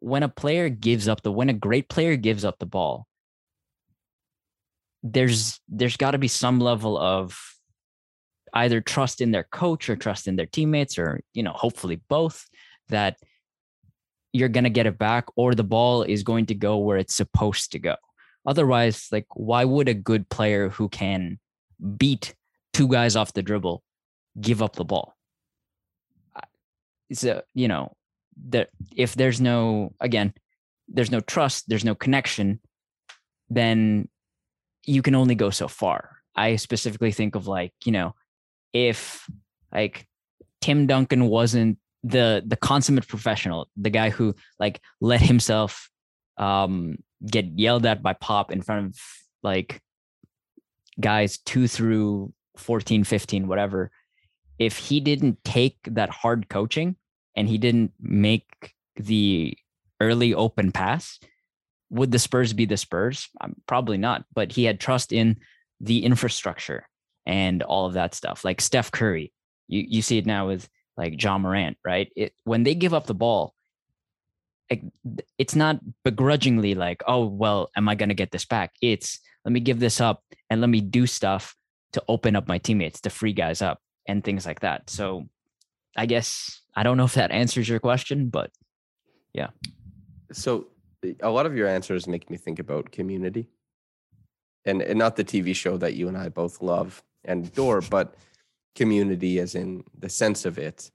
when 0.00 0.22
a 0.22 0.28
player 0.28 0.68
gives 0.68 1.08
up 1.08 1.22
the 1.22 1.32
when 1.32 1.48
a 1.48 1.54
great 1.54 1.88
player 1.88 2.16
gives 2.16 2.44
up 2.44 2.58
the 2.58 2.66
ball 2.66 3.06
there's 5.02 5.60
there's 5.68 5.96
got 5.96 6.12
to 6.12 6.18
be 6.18 6.28
some 6.28 6.58
level 6.60 6.98
of 6.98 7.38
either 8.54 8.80
trust 8.80 9.20
in 9.20 9.30
their 9.30 9.44
coach 9.44 9.88
or 9.88 9.96
trust 9.96 10.26
in 10.26 10.36
their 10.36 10.46
teammates 10.46 10.98
or 10.98 11.20
you 11.34 11.42
know 11.42 11.52
hopefully 11.52 12.00
both 12.08 12.46
that 12.88 13.18
you're 14.32 14.48
going 14.48 14.64
to 14.64 14.70
get 14.70 14.86
it 14.86 14.98
back 14.98 15.26
or 15.36 15.54
the 15.54 15.64
ball 15.64 16.02
is 16.02 16.22
going 16.22 16.46
to 16.46 16.54
go 16.54 16.76
where 16.76 16.98
it's 16.98 17.14
supposed 17.14 17.72
to 17.72 17.78
go. 17.78 17.96
Otherwise 18.46 19.08
like 19.12 19.26
why 19.34 19.64
would 19.64 19.88
a 19.88 19.94
good 19.94 20.28
player 20.28 20.68
who 20.68 20.88
can 20.88 21.38
beat 21.96 22.34
two 22.72 22.88
guys 22.88 23.16
off 23.16 23.32
the 23.32 23.42
dribble 23.42 23.82
give 24.40 24.62
up 24.62 24.76
the 24.76 24.84
ball? 24.84 25.14
So 27.12 27.42
you 27.54 27.68
know 27.68 27.94
that 28.48 28.70
if 28.94 29.14
there's 29.14 29.40
no 29.40 29.94
again 30.00 30.32
there's 30.88 31.10
no 31.10 31.20
trust 31.20 31.68
there's 31.68 31.84
no 31.84 31.94
connection 31.94 32.60
then 33.48 34.08
you 34.84 35.02
can 35.02 35.14
only 35.14 35.34
go 35.34 35.50
so 35.50 35.68
far. 35.68 36.16
I 36.34 36.56
specifically 36.56 37.12
think 37.12 37.34
of 37.34 37.46
like 37.46 37.72
you 37.84 37.92
know 37.92 38.14
if 38.72 39.26
like 39.72 40.06
tim 40.60 40.86
duncan 40.86 41.26
wasn't 41.26 41.78
the 42.04 42.42
the 42.46 42.56
consummate 42.56 43.08
professional 43.08 43.68
the 43.76 43.90
guy 43.90 44.10
who 44.10 44.34
like 44.60 44.80
let 45.00 45.20
himself 45.20 45.90
um 46.36 46.98
get 47.26 47.46
yelled 47.58 47.86
at 47.86 48.02
by 48.02 48.12
pop 48.12 48.52
in 48.52 48.60
front 48.60 48.86
of 48.86 48.98
like 49.42 49.80
guys 51.00 51.38
2 51.38 51.68
through 51.68 52.32
14 52.58 53.04
15 53.04 53.48
whatever 53.48 53.90
if 54.58 54.76
he 54.76 55.00
didn't 55.00 55.42
take 55.42 55.78
that 55.84 56.10
hard 56.10 56.48
coaching 56.48 56.96
and 57.36 57.48
he 57.48 57.58
didn't 57.58 57.92
make 58.00 58.74
the 58.96 59.56
early 60.00 60.34
open 60.34 60.72
pass, 60.72 61.20
would 61.90 62.10
the 62.10 62.18
Spurs 62.18 62.52
be 62.52 62.64
the 62.64 62.76
Spurs? 62.76 63.28
Probably 63.66 63.98
not. 63.98 64.24
But 64.34 64.52
he 64.52 64.64
had 64.64 64.80
trust 64.80 65.12
in 65.12 65.38
the 65.80 66.04
infrastructure 66.04 66.88
and 67.26 67.62
all 67.62 67.86
of 67.86 67.94
that 67.94 68.14
stuff. 68.14 68.44
Like 68.44 68.60
Steph 68.60 68.90
Curry, 68.90 69.32
you 69.68 69.84
you 69.86 70.02
see 70.02 70.18
it 70.18 70.26
now 70.26 70.46
with 70.46 70.68
like 70.96 71.22
Ja 71.22 71.38
Morant, 71.38 71.76
right? 71.84 72.10
It 72.16 72.32
when 72.44 72.62
they 72.62 72.74
give 72.74 72.94
up 72.94 73.06
the 73.06 73.14
ball, 73.14 73.54
it, 74.68 74.80
it's 75.38 75.54
not 75.54 75.80
begrudgingly 76.04 76.74
like, 76.74 77.02
oh 77.06 77.26
well, 77.26 77.70
am 77.76 77.88
I 77.88 77.94
going 77.94 78.08
to 78.08 78.14
get 78.14 78.32
this 78.32 78.44
back? 78.44 78.72
It's 78.80 79.20
let 79.44 79.52
me 79.52 79.60
give 79.60 79.78
this 79.78 80.00
up 80.00 80.22
and 80.50 80.60
let 80.60 80.70
me 80.70 80.80
do 80.80 81.06
stuff 81.06 81.54
to 81.92 82.02
open 82.08 82.36
up 82.36 82.48
my 82.48 82.58
teammates, 82.58 83.00
to 83.02 83.10
free 83.10 83.32
guys 83.32 83.62
up, 83.62 83.80
and 84.08 84.22
things 84.22 84.44
like 84.44 84.60
that. 84.60 84.90
So, 84.90 85.28
I 85.96 86.06
guess 86.06 86.60
I 86.76 86.82
don't 86.82 86.98
know 86.98 87.04
if 87.04 87.14
that 87.14 87.30
answers 87.30 87.68
your 87.68 87.80
question, 87.80 88.28
but 88.28 88.50
yeah. 89.32 89.48
So 90.30 90.66
eh, 91.02 91.14
a 91.22 91.30
lot 91.30 91.46
of 91.46 91.56
your 91.56 91.66
answers 91.66 92.06
make 92.06 92.28
me 92.30 92.36
think 92.36 92.58
about 92.58 92.92
community. 92.92 93.48
And, 94.66 94.82
and 94.82 94.98
not 94.98 95.16
the 95.16 95.24
TV 95.24 95.54
show 95.54 95.76
that 95.78 95.94
you 95.94 96.08
and 96.08 96.18
I 96.18 96.28
both 96.28 96.60
love 96.60 97.02
and 97.24 97.46
adore, 97.46 97.80
but 97.80 98.16
community 98.74 99.38
as 99.38 99.54
in 99.54 99.84
the 99.98 100.08
sense 100.08 100.44
of 100.44 100.58
it. 100.58 100.90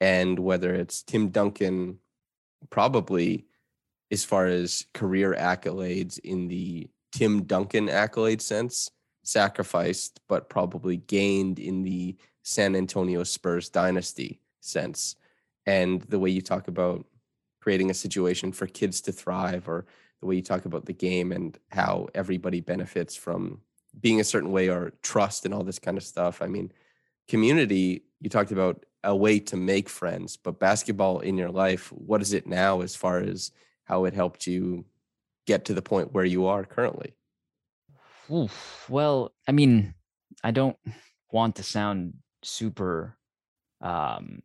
And 0.00 0.38
whether 0.38 0.74
it's 0.74 1.02
Tim 1.02 1.28
Duncan, 1.28 1.98
probably 2.70 3.46
as 4.10 4.24
far 4.24 4.46
as 4.46 4.86
career 4.94 5.34
accolades 5.38 6.18
in 6.20 6.48
the 6.48 6.88
Tim 7.12 7.42
Duncan 7.42 7.88
accolade 7.88 8.40
sense, 8.40 8.90
sacrificed, 9.24 10.20
but 10.28 10.48
probably 10.48 10.98
gained 10.98 11.58
in 11.58 11.82
the 11.82 12.16
San 12.44 12.76
Antonio 12.76 13.24
Spurs 13.24 13.68
dynasty 13.68 14.40
sense 14.60 15.16
and 15.66 16.02
the 16.02 16.18
way 16.18 16.30
you 16.30 16.40
talk 16.40 16.68
about 16.68 17.04
creating 17.60 17.90
a 17.90 17.94
situation 17.94 18.52
for 18.52 18.66
kids 18.66 19.00
to 19.02 19.12
thrive 19.12 19.68
or 19.68 19.86
the 20.20 20.26
way 20.26 20.36
you 20.36 20.42
talk 20.42 20.64
about 20.64 20.86
the 20.86 20.92
game 20.92 21.32
and 21.32 21.58
how 21.70 22.08
everybody 22.14 22.60
benefits 22.60 23.16
from 23.16 23.60
being 24.00 24.20
a 24.20 24.24
certain 24.24 24.52
way 24.52 24.68
or 24.68 24.92
trust 25.02 25.44
and 25.44 25.52
all 25.52 25.64
this 25.64 25.78
kind 25.78 25.96
of 25.96 26.04
stuff. 26.04 26.40
I 26.40 26.46
mean, 26.46 26.70
community, 27.28 28.04
you 28.20 28.30
talked 28.30 28.52
about 28.52 28.84
a 29.02 29.14
way 29.14 29.38
to 29.40 29.56
make 29.56 29.88
friends, 29.88 30.36
but 30.36 30.60
basketball 30.60 31.20
in 31.20 31.36
your 31.36 31.50
life, 31.50 31.92
what 31.92 32.22
is 32.22 32.32
it 32.32 32.46
now 32.46 32.80
as 32.80 32.94
far 32.94 33.18
as 33.18 33.50
how 33.84 34.04
it 34.04 34.14
helped 34.14 34.46
you 34.46 34.84
get 35.46 35.64
to 35.64 35.74
the 35.74 35.82
point 35.82 36.12
where 36.12 36.24
you 36.24 36.46
are 36.46 36.64
currently? 36.64 37.14
Oof. 38.30 38.86
Well, 38.88 39.32
I 39.46 39.52
mean, 39.52 39.94
I 40.42 40.50
don't 40.50 40.76
want 41.30 41.56
to 41.56 41.62
sound 41.62 42.14
super 42.42 43.16
um 43.80 44.42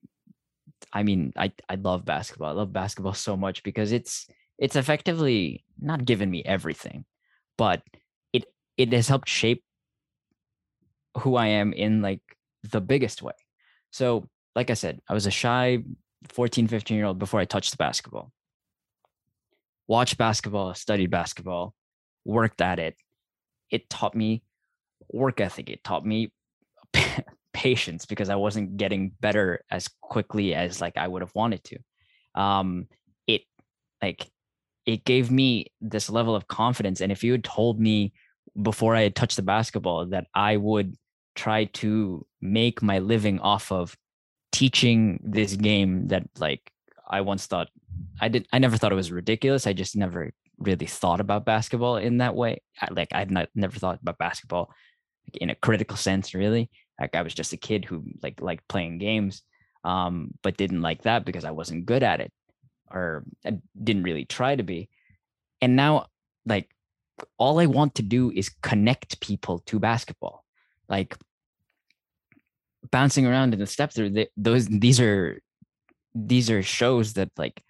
I 0.93 1.03
mean, 1.03 1.33
I 1.37 1.51
I 1.69 1.75
love 1.75 2.05
basketball. 2.05 2.49
I 2.49 2.53
love 2.53 2.73
basketball 2.73 3.13
so 3.13 3.37
much 3.37 3.63
because 3.63 3.91
it's 3.91 4.27
it's 4.57 4.75
effectively 4.75 5.63
not 5.79 6.05
given 6.05 6.29
me 6.29 6.43
everything, 6.45 7.05
but 7.57 7.81
it 8.33 8.45
it 8.77 8.93
has 8.93 9.07
helped 9.07 9.29
shape 9.29 9.63
who 11.19 11.35
I 11.35 11.47
am 11.47 11.73
in 11.73 12.01
like 12.01 12.21
the 12.63 12.81
biggest 12.81 13.21
way. 13.21 13.33
So, 13.91 14.27
like 14.55 14.69
I 14.69 14.75
said, 14.75 15.01
I 15.09 15.13
was 15.13 15.25
a 15.25 15.31
shy 15.31 15.79
14, 16.29 16.67
15 16.67 16.97
year 16.97 17.05
old 17.05 17.19
before 17.19 17.39
I 17.39 17.45
touched 17.45 17.77
basketball. 17.77 18.31
Watched 19.87 20.17
basketball, 20.17 20.73
studied 20.73 21.11
basketball, 21.11 21.73
worked 22.23 22.61
at 22.61 22.79
it. 22.79 22.95
It 23.69 23.89
taught 23.89 24.15
me 24.15 24.43
work 25.11 25.41
ethic. 25.41 25.69
It 25.69 25.83
taught 25.83 26.05
me 26.05 26.31
patience 27.53 28.05
because 28.05 28.29
I 28.29 28.35
wasn't 28.35 28.77
getting 28.77 29.11
better 29.19 29.63
as 29.69 29.87
quickly 30.01 30.53
as 30.53 30.81
like 30.81 30.97
I 30.97 31.07
would 31.07 31.21
have 31.21 31.35
wanted 31.35 31.63
to. 31.65 31.77
Um, 32.41 32.87
it 33.27 33.41
like 34.01 34.29
it 34.85 35.05
gave 35.05 35.29
me 35.31 35.67
this 35.79 36.09
level 36.09 36.35
of 36.35 36.47
confidence. 36.47 37.01
And 37.01 37.11
if 37.11 37.23
you 37.23 37.31
had 37.31 37.43
told 37.43 37.79
me 37.79 38.13
before 38.61 38.95
I 38.95 39.01
had 39.01 39.15
touched 39.15 39.35
the 39.35 39.43
basketball 39.43 40.07
that 40.07 40.27
I 40.33 40.57
would 40.57 40.95
try 41.35 41.65
to 41.65 42.25
make 42.41 42.81
my 42.81 42.99
living 42.99 43.39
off 43.39 43.71
of 43.71 43.95
teaching 44.51 45.19
this 45.23 45.55
game 45.55 46.07
that 46.07 46.23
like 46.37 46.71
I 47.09 47.21
once 47.21 47.45
thought 47.45 47.69
I 48.19 48.27
did 48.27 48.47
I 48.51 48.59
never 48.59 48.77
thought 48.77 48.91
it 48.91 48.95
was 48.95 49.11
ridiculous. 49.11 49.67
I 49.67 49.73
just 49.73 49.95
never 49.95 50.31
really 50.57 50.85
thought 50.85 51.19
about 51.19 51.45
basketball 51.45 51.97
in 51.97 52.17
that 52.17 52.35
way. 52.35 52.61
I, 52.79 52.87
like 52.91 53.09
I'd 53.13 53.31
not 53.31 53.49
never 53.55 53.77
thought 53.79 53.99
about 54.01 54.17
basketball 54.17 54.71
in 55.33 55.49
a 55.49 55.55
critical 55.55 55.97
sense 55.97 56.33
really. 56.33 56.69
Like 57.01 57.15
I 57.15 57.23
was 57.23 57.33
just 57.33 57.51
a 57.51 57.57
kid 57.57 57.83
who 57.83 58.03
like 58.21 58.39
liked 58.41 58.67
playing 58.67 58.99
games, 58.99 59.41
um, 59.83 60.31
but 60.43 60.57
didn't 60.57 60.81
like 60.81 61.01
that 61.03 61.25
because 61.25 61.43
I 61.43 61.51
wasn't 61.51 61.87
good 61.87 62.03
at 62.03 62.21
it, 62.21 62.31
or 62.89 63.23
I 63.45 63.57
didn't 63.83 64.03
really 64.03 64.25
try 64.25 64.55
to 64.55 64.63
be. 64.63 64.87
And 65.61 65.75
now, 65.75 66.07
like, 66.45 66.69
all 67.37 67.59
I 67.59 67.65
want 67.65 67.95
to 67.95 68.03
do 68.03 68.31
is 68.31 68.49
connect 68.61 69.19
people 69.19 69.59
to 69.65 69.79
basketball. 69.79 70.45
Like 70.87 71.17
bouncing 72.91 73.25
around 73.25 73.53
in 73.53 73.59
the 73.59 73.67
step 73.67 73.91
through 73.91 74.09
they, 74.09 74.27
those 74.35 74.67
these 74.67 74.99
are 74.99 75.41
these 76.13 76.49
are 76.49 76.61
shows 76.61 77.13
that 77.13 77.29
like 77.37 77.63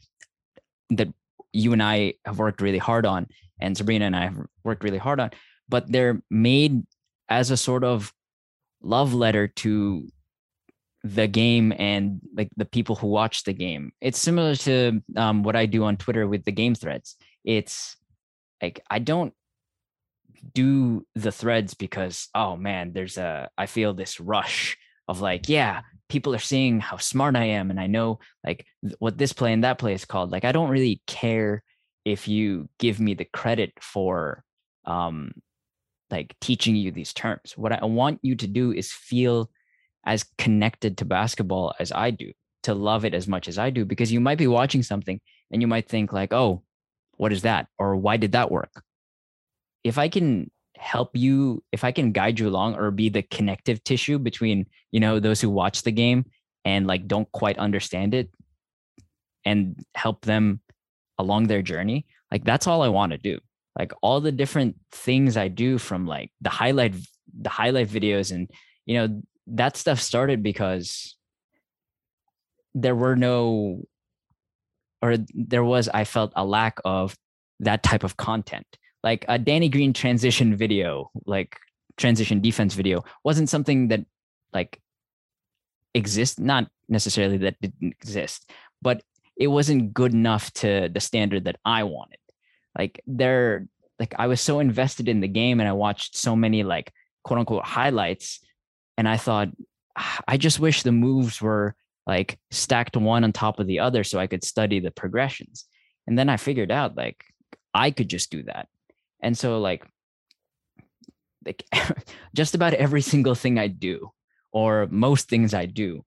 that 0.89 1.09
you 1.53 1.73
and 1.73 1.83
I 1.83 2.15
have 2.25 2.39
worked 2.39 2.61
really 2.61 2.79
hard 2.79 3.05
on 3.05 3.27
and 3.59 3.77
Sabrina 3.77 4.05
and 4.05 4.15
I 4.15 4.23
have 4.23 4.39
worked 4.63 4.83
really 4.83 4.97
hard 4.97 5.19
on 5.19 5.31
but 5.69 5.91
they're 5.91 6.21
made 6.29 6.81
as 7.29 7.51
a 7.51 7.57
sort 7.57 7.83
of 7.83 8.13
love 8.81 9.13
letter 9.13 9.47
to 9.47 10.07
the 11.03 11.27
game 11.27 11.73
and 11.77 12.21
like 12.35 12.49
the 12.57 12.65
people 12.65 12.95
who 12.95 13.07
watch 13.07 13.43
the 13.43 13.53
game. 13.53 13.91
It's 14.01 14.19
similar 14.19 14.55
to 14.57 15.01
um, 15.15 15.43
what 15.43 15.55
I 15.55 15.65
do 15.65 15.83
on 15.83 15.97
Twitter 15.97 16.27
with 16.27 16.45
the 16.45 16.51
game 16.51 16.75
threads. 16.75 17.15
It's 17.43 17.97
like 18.61 18.83
I 18.89 18.99
don't 18.99 19.33
do 20.53 21.05
the 21.15 21.31
threads 21.31 21.73
because 21.73 22.27
oh 22.35 22.55
man, 22.55 22.93
there's 22.93 23.17
a 23.17 23.49
I 23.57 23.65
feel 23.65 23.93
this 23.93 24.19
rush 24.19 24.77
of 25.07 25.21
like 25.21 25.49
yeah, 25.49 25.81
people 26.07 26.35
are 26.35 26.39
seeing 26.39 26.79
how 26.79 26.97
smart 26.97 27.35
I 27.35 27.45
am 27.45 27.71
and 27.71 27.79
I 27.79 27.87
know 27.87 28.19
like 28.43 28.65
what 28.99 29.17
this 29.17 29.33
play 29.33 29.53
and 29.53 29.63
that 29.63 29.79
play 29.79 29.93
is 29.93 30.05
called. 30.05 30.31
Like 30.31 30.45
I 30.45 30.51
don't 30.51 30.69
really 30.69 31.01
care 31.07 31.63
if 32.05 32.27
you 32.27 32.69
give 32.79 32.99
me 32.99 33.13
the 33.15 33.25
credit 33.25 33.73
for 33.81 34.43
um 34.85 35.31
like 36.11 36.35
teaching 36.41 36.75
you 36.75 36.91
these 36.91 37.13
terms. 37.13 37.53
What 37.55 37.71
I 37.71 37.85
want 37.85 38.19
you 38.21 38.35
to 38.35 38.47
do 38.47 38.71
is 38.71 38.91
feel 38.91 39.49
as 40.05 40.25
connected 40.37 40.97
to 40.97 41.05
basketball 41.05 41.73
as 41.79 41.91
I 41.91 42.11
do, 42.11 42.31
to 42.63 42.73
love 42.73 43.05
it 43.05 43.13
as 43.13 43.27
much 43.27 43.47
as 43.47 43.57
I 43.57 43.69
do, 43.69 43.85
because 43.85 44.11
you 44.11 44.19
might 44.19 44.37
be 44.37 44.47
watching 44.47 44.83
something 44.83 45.19
and 45.51 45.61
you 45.61 45.67
might 45.67 45.87
think 45.87 46.11
like, 46.11 46.33
oh, 46.33 46.63
what 47.17 47.31
is 47.31 47.43
that? 47.43 47.67
Or 47.77 47.95
why 47.95 48.17
did 48.17 48.31
that 48.33 48.51
work? 48.51 48.83
If 49.83 49.97
I 49.97 50.09
can 50.09 50.51
help 50.77 51.15
you, 51.15 51.63
if 51.71 51.83
I 51.83 51.91
can 51.91 52.11
guide 52.11 52.39
you 52.39 52.47
along 52.47 52.75
or 52.75 52.89
be 52.91 53.09
the 53.09 53.21
connective 53.21 53.83
tissue 53.83 54.17
between, 54.17 54.65
you 54.91 54.99
know, 54.99 55.19
those 55.19 55.39
who 55.39 55.49
watch 55.49 55.83
the 55.83 55.91
game 55.91 56.25
and 56.65 56.87
like 56.87 57.07
don't 57.07 57.31
quite 57.31 57.59
understand 57.59 58.13
it 58.13 58.31
and 59.45 59.79
help 59.93 60.25
them 60.25 60.61
along 61.17 61.47
their 61.47 61.61
journey, 61.61 62.07
like 62.31 62.43
that's 62.43 62.65
all 62.65 62.81
I 62.81 62.87
want 62.87 63.11
to 63.11 63.17
do. 63.17 63.39
Like 63.77 63.93
all 64.01 64.21
the 64.21 64.31
different 64.31 64.75
things 64.91 65.37
I 65.37 65.47
do 65.47 65.77
from 65.77 66.05
like 66.05 66.31
the 66.41 66.49
highlight 66.49 66.95
the 67.39 67.49
highlight 67.49 67.87
videos 67.87 68.31
and 68.31 68.49
you 68.85 68.95
know 68.97 69.21
that 69.47 69.77
stuff 69.77 69.99
started 69.99 70.43
because 70.43 71.15
there 72.73 72.95
were 72.95 73.15
no 73.15 73.83
or 75.01 75.17
there 75.33 75.63
was 75.63 75.89
I 75.89 76.03
felt 76.03 76.31
a 76.35 76.45
lack 76.45 76.79
of 76.85 77.15
that 77.59 77.83
type 77.83 78.03
of 78.03 78.17
content. 78.17 78.65
Like 79.03 79.25
a 79.27 79.39
Danny 79.39 79.69
Green 79.69 79.93
transition 79.93 80.55
video, 80.55 81.09
like 81.25 81.57
transition 81.97 82.41
defense 82.41 82.73
video 82.73 83.03
wasn't 83.23 83.49
something 83.49 83.87
that 83.87 84.05
like 84.53 84.79
exist 85.93 86.39
not 86.39 86.69
necessarily 86.87 87.37
that 87.37 87.59
didn't 87.61 87.93
exist, 88.01 88.49
but 88.81 89.01
it 89.37 89.47
wasn't 89.47 89.93
good 89.93 90.13
enough 90.13 90.51
to 90.53 90.89
the 90.93 90.99
standard 90.99 91.45
that 91.45 91.57
I 91.65 91.83
wanted. 91.83 92.19
Like 92.77 93.01
they're 93.05 93.67
like 93.99 94.15
I 94.17 94.27
was 94.27 94.41
so 94.41 94.59
invested 94.59 95.07
in 95.07 95.19
the 95.19 95.27
game 95.27 95.59
and 95.59 95.69
I 95.69 95.73
watched 95.73 96.17
so 96.17 96.35
many 96.35 96.63
like 96.63 96.91
quote 97.23 97.39
unquote 97.39 97.65
highlights. 97.65 98.39
And 98.97 99.07
I 99.07 99.17
thought, 99.17 99.49
ah, 99.97 100.21
I 100.27 100.37
just 100.37 100.59
wish 100.59 100.83
the 100.83 100.91
moves 100.91 101.41
were 101.41 101.75
like 102.07 102.39
stacked 102.49 102.97
one 102.97 103.23
on 103.23 103.31
top 103.31 103.59
of 103.59 103.67
the 103.67 103.79
other 103.79 104.03
so 104.03 104.19
I 104.19 104.27
could 104.27 104.43
study 104.43 104.79
the 104.79 104.91
progressions. 104.91 105.65
And 106.07 106.17
then 106.17 106.29
I 106.29 106.37
figured 106.37 106.71
out 106.71 106.97
like 106.97 107.23
I 107.73 107.91
could 107.91 108.09
just 108.09 108.31
do 108.31 108.43
that. 108.43 108.67
And 109.21 109.37
so 109.37 109.59
like 109.59 109.85
like 111.45 111.63
just 112.35 112.55
about 112.55 112.73
every 112.73 113.01
single 113.01 113.35
thing 113.35 113.59
I 113.59 113.67
do 113.67 114.11
or 114.51 114.87
most 114.89 115.29
things 115.29 115.53
I 115.53 115.65
do 115.65 116.03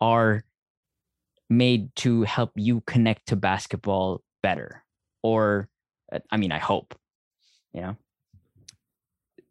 are 0.00 0.44
made 1.50 1.94
to 1.96 2.22
help 2.22 2.52
you 2.56 2.82
connect 2.82 3.28
to 3.28 3.36
basketball 3.36 4.22
better 4.42 4.84
or 5.22 5.68
Uh, 6.12 6.18
i 6.30 6.36
mean 6.36 6.52
i 6.52 6.58
hope 6.58 6.94
you 7.72 7.80
know? 7.80 7.96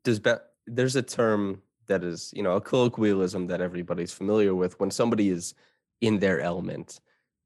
Does 0.03 0.19
be- 0.19 0.33
there's 0.65 0.95
a 0.95 1.01
term 1.01 1.61
that 1.87 2.03
is 2.03 2.33
you 2.35 2.43
know 2.43 2.55
a 2.55 2.61
colloquialism 2.61 3.47
that 3.47 3.61
everybody's 3.61 4.11
familiar 4.11 4.53
with 4.53 4.79
when 4.79 4.91
somebody 4.91 5.29
is 5.29 5.53
in 6.01 6.19
their 6.19 6.41
element. 6.41 6.99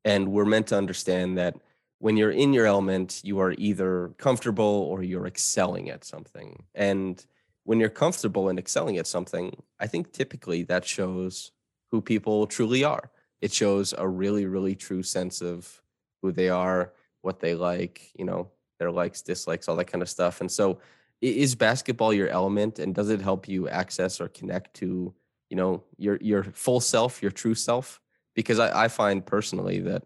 And 0.04 0.32
we're 0.32 0.45
meant 0.45 0.67
to 0.67 0.78
understand 0.78 1.38
that 1.38 1.56
when 2.00 2.17
you're 2.17 2.32
in 2.32 2.54
your 2.54 2.65
element 2.65 3.21
you 3.24 3.39
are 3.39 3.54
either 3.58 4.12
comfortable 4.17 4.88
or 4.89 5.04
you're 5.04 5.28
excelling 5.28 5.89
at 5.89 6.04
something. 6.04 6.63
And 6.74 7.24
when 7.63 7.80
you're 7.80 7.89
comfortable 7.89 8.50
and 8.50 8.58
excelling 8.58 8.97
at 8.97 9.06
something 9.06 9.62
i 9.80 9.88
think 9.88 10.12
typically 10.12 10.63
that 10.63 10.86
shows 10.86 11.52
who 11.91 12.02
people 12.02 12.47
truly 12.47 12.84
are. 12.84 13.12
It 13.41 13.52
shows 13.54 13.93
a 13.97 14.08
really 14.08 14.45
really 14.45 14.76
true 14.76 15.04
sense 15.04 15.41
of 15.41 15.82
who 16.21 16.32
they 16.32 16.50
are 16.50 16.93
what 17.21 17.39
they 17.39 17.54
like 17.54 18.12
you 18.15 18.26
know 18.26 18.50
their 18.82 18.91
likes 18.91 19.22
dislikes 19.22 19.67
all 19.67 19.76
that 19.76 19.86
kind 19.86 20.02
of 20.02 20.10
stuff 20.10 20.41
and 20.41 20.52
so 20.52 20.80
is 21.22 21.54
basketball 21.54 22.12
your 22.12 22.30
element 22.30 22.80
and 22.80 22.96
does 22.96 23.12
it 23.12 23.22
help 23.22 23.48
you 23.48 23.70
access 23.70 24.20
or 24.20 24.28
connect 24.30 24.74
to 24.74 25.13
you 25.52 25.56
know 25.56 25.84
your 26.00 26.17
your 26.20 26.44
full 26.44 26.80
self 26.80 27.22
your 27.22 27.30
true 27.30 27.54
self 27.54 28.02
because 28.34 28.58
i, 28.58 28.86
I 28.86 28.88
find 28.88 29.24
personally 29.24 29.82
that, 29.82 30.04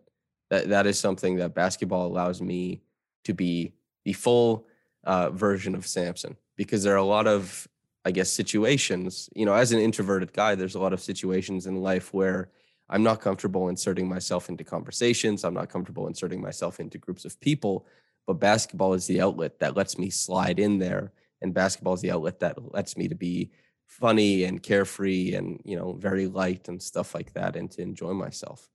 that 0.50 0.68
that 0.68 0.86
is 0.86 1.00
something 1.00 1.38
that 1.38 1.56
basketball 1.56 2.06
allows 2.06 2.42
me 2.42 2.82
to 3.24 3.34
be 3.34 3.72
the 4.04 4.12
full 4.12 4.68
uh, 5.06 5.30
version 5.30 5.74
of 5.74 5.88
samson 5.88 6.36
because 6.58 6.84
there 6.84 6.96
are 6.96 7.06
a 7.08 7.14
lot 7.18 7.28
of 7.28 7.70
i 8.04 8.12
guess 8.12 8.30
situations 8.30 9.30
you 9.34 9.46
know 9.46 9.54
as 9.54 9.72
an 9.72 9.80
introverted 9.80 10.34
guy 10.34 10.54
there's 10.54 10.76
a 10.76 10.82
lot 10.82 10.92
of 10.92 11.00
situations 11.00 11.66
in 11.66 11.82
life 11.82 12.14
where 12.14 12.50
I'm 12.90 13.04
not 13.04 13.20
comfortable 13.20 13.70
inserting 13.70 14.08
myself 14.08 14.48
into 14.48 14.64
conversations. 14.64 15.44
I'm 15.44 15.56
not 15.56 15.70
comfortable 15.70 16.08
inserting 16.08 16.40
myself 16.40 16.80
into 16.80 16.98
groups 16.98 17.26
of 17.26 17.40
people. 17.40 17.88
But 18.28 18.40
basketball 18.40 18.94
is 18.94 19.08
the 19.08 19.22
outlet 19.22 19.60
that 19.60 19.76
lets 19.76 19.98
me 19.98 20.10
slide 20.10 20.60
in 20.60 20.80
there. 20.80 21.14
And 21.42 21.54
basketball 21.54 21.94
is 21.94 22.02
the 22.02 22.12
outlet 22.12 22.40
that 22.40 22.74
lets 22.74 22.98
me 22.98 23.08
to 23.08 23.16
be 23.16 23.52
funny 23.88 24.46
and 24.46 24.64
carefree 24.64 25.36
and, 25.36 25.62
you 25.64 25.78
know, 25.78 25.94
very 25.94 26.28
light 26.28 26.68
and 26.68 26.82
stuff 26.82 27.14
like 27.14 27.34
that 27.34 27.56
and 27.56 27.70
to 27.72 27.82
enjoy 27.82 28.14
myself. 28.14 28.68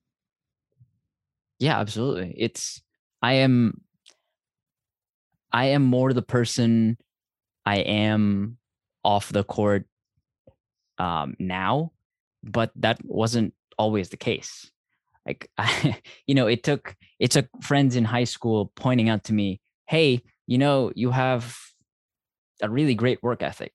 Yeah, 1.58 1.78
absolutely. 1.80 2.34
It's, 2.36 2.80
I 3.20 3.34
am, 3.34 3.80
I 5.52 5.66
am 5.66 5.82
more 5.82 6.12
the 6.12 6.22
person 6.22 6.96
I 7.66 7.78
am 7.78 8.58
off 9.04 9.32
the 9.32 9.44
court 9.44 9.86
um, 10.98 11.34
now, 11.38 11.92
but 12.42 12.70
that 12.76 13.04
wasn't 13.04 13.54
always 13.76 14.10
the 14.10 14.16
case 14.16 14.70
like 15.26 15.50
I, 15.58 15.98
you 16.26 16.34
know 16.34 16.46
it 16.46 16.62
took 16.62 16.94
it 17.18 17.30
took 17.30 17.46
friends 17.62 17.96
in 17.96 18.04
high 18.04 18.24
school 18.24 18.72
pointing 18.74 19.08
out 19.08 19.24
to 19.24 19.32
me 19.32 19.60
hey 19.86 20.22
you 20.46 20.58
know 20.58 20.92
you 20.94 21.10
have 21.10 21.56
a 22.62 22.68
really 22.68 22.94
great 22.94 23.22
work 23.22 23.42
ethic 23.42 23.72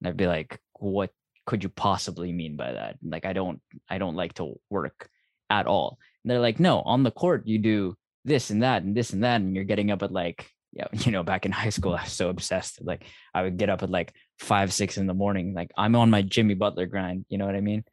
and 0.00 0.08
i'd 0.08 0.16
be 0.16 0.26
like 0.26 0.58
what 0.74 1.10
could 1.46 1.62
you 1.62 1.68
possibly 1.68 2.32
mean 2.32 2.56
by 2.56 2.72
that 2.72 2.96
like 3.02 3.24
i 3.24 3.32
don't 3.32 3.60
i 3.88 3.98
don't 3.98 4.16
like 4.16 4.34
to 4.34 4.58
work 4.70 5.08
at 5.50 5.66
all 5.66 5.98
and 6.22 6.30
they're 6.30 6.40
like 6.40 6.58
no 6.58 6.80
on 6.82 7.02
the 7.02 7.10
court 7.10 7.46
you 7.46 7.58
do 7.58 7.96
this 8.24 8.50
and 8.50 8.62
that 8.62 8.82
and 8.82 8.96
this 8.96 9.12
and 9.12 9.24
that 9.24 9.40
and 9.40 9.54
you're 9.54 9.64
getting 9.64 9.90
up 9.90 10.02
at 10.02 10.12
like 10.12 10.50
yeah, 10.74 10.88
you 10.92 11.12
know, 11.12 11.22
back 11.22 11.46
in 11.46 11.52
high 11.52 11.70
school, 11.70 11.94
I 11.94 12.02
was 12.02 12.12
so 12.12 12.28
obsessed. 12.28 12.84
Like 12.84 13.04
I 13.32 13.42
would 13.42 13.56
get 13.56 13.70
up 13.70 13.82
at 13.82 13.90
like 13.90 14.12
five, 14.38 14.72
six 14.72 14.98
in 14.98 15.06
the 15.06 15.14
morning. 15.14 15.54
Like 15.54 15.70
I'm 15.76 15.96
on 15.96 16.10
my 16.10 16.22
Jimmy 16.22 16.54
Butler 16.54 16.86
grind. 16.86 17.24
You 17.28 17.38
know 17.38 17.46
what 17.46 17.54
I 17.54 17.60
mean? 17.60 17.84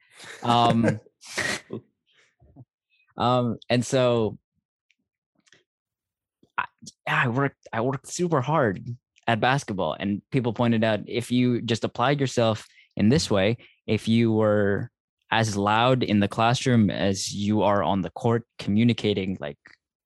Um, 0.44 1.00
um, 3.22 3.58
and 3.70 3.86
so 3.86 4.40
I, 6.58 6.66
I 7.08 7.28
worked, 7.28 7.68
I 7.72 7.82
worked 7.82 8.08
super 8.08 8.42
hard 8.42 8.84
at 9.28 9.40
basketball 9.40 9.96
and 10.00 10.24
people 10.32 10.54
pointed 10.54 10.84
out 10.84 11.02
if 11.06 11.32
you 11.32 11.62
just 11.62 11.84
applied 11.84 12.20
yourself 12.20 12.66
in 12.98 13.10
this 13.10 13.30
way, 13.30 13.58
if 13.86 14.08
you 14.08 14.32
were 14.32 14.90
as 15.30 15.56
loud 15.56 16.02
in 16.02 16.20
the 16.20 16.28
classroom 16.28 16.90
as 16.90 17.32
you 17.32 17.62
are 17.62 17.84
on 17.84 18.02
the 18.02 18.10
court 18.10 18.44
communicating, 18.58 19.38
like, 19.40 19.60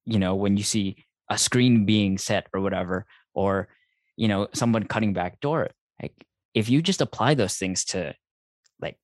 you 0.03 0.19
know, 0.19 0.35
when 0.35 0.57
you 0.57 0.63
see 0.63 0.97
a 1.29 1.37
screen 1.37 1.85
being 1.85 2.17
set 2.17 2.47
or 2.53 2.59
whatever, 2.59 3.05
or, 3.33 3.69
you 4.17 4.27
know, 4.27 4.49
someone 4.53 4.83
cutting 4.83 5.13
back 5.13 5.39
door, 5.39 5.69
like 6.01 6.13
if 6.53 6.69
you 6.69 6.81
just 6.81 6.99
apply 6.99 7.33
those 7.33 7.55
things 7.55 7.85
to 7.85 8.13
like 8.81 8.97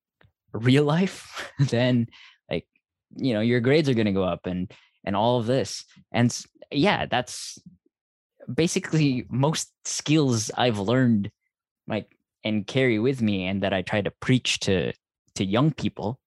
real 0.52 0.84
life, 0.84 1.50
then 1.60 2.08
you 3.16 3.34
know 3.34 3.42
your 3.42 3.60
grades 3.60 3.90
are 3.90 3.94
going 3.94 4.06
to 4.06 4.12
go 4.12 4.24
up 4.24 4.46
and 4.46 4.72
and 5.04 5.16
all 5.16 5.40
of 5.40 5.46
this. 5.46 5.86
And 6.12 6.36
yeah, 6.72 7.06
that's 7.06 7.60
basically 8.54 9.26
most 9.30 9.72
skills 9.86 10.52
I've 10.58 10.80
learned 10.80 11.32
like 11.88 12.16
and 12.44 12.66
carry 12.66 13.00
with 13.00 13.22
me 13.22 13.46
and 13.46 13.64
that 13.64 13.74
I 13.74 13.82
try 13.82 14.02
to 14.02 14.12
preach 14.12 14.60
to 14.62 14.94
to 15.36 15.46
young 15.46 15.72
people 15.72 16.20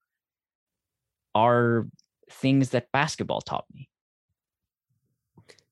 are 1.35 1.87
things 2.31 2.71
that 2.71 2.93
basketball 2.93 3.41
taught 3.41 3.67
me. 3.73 3.89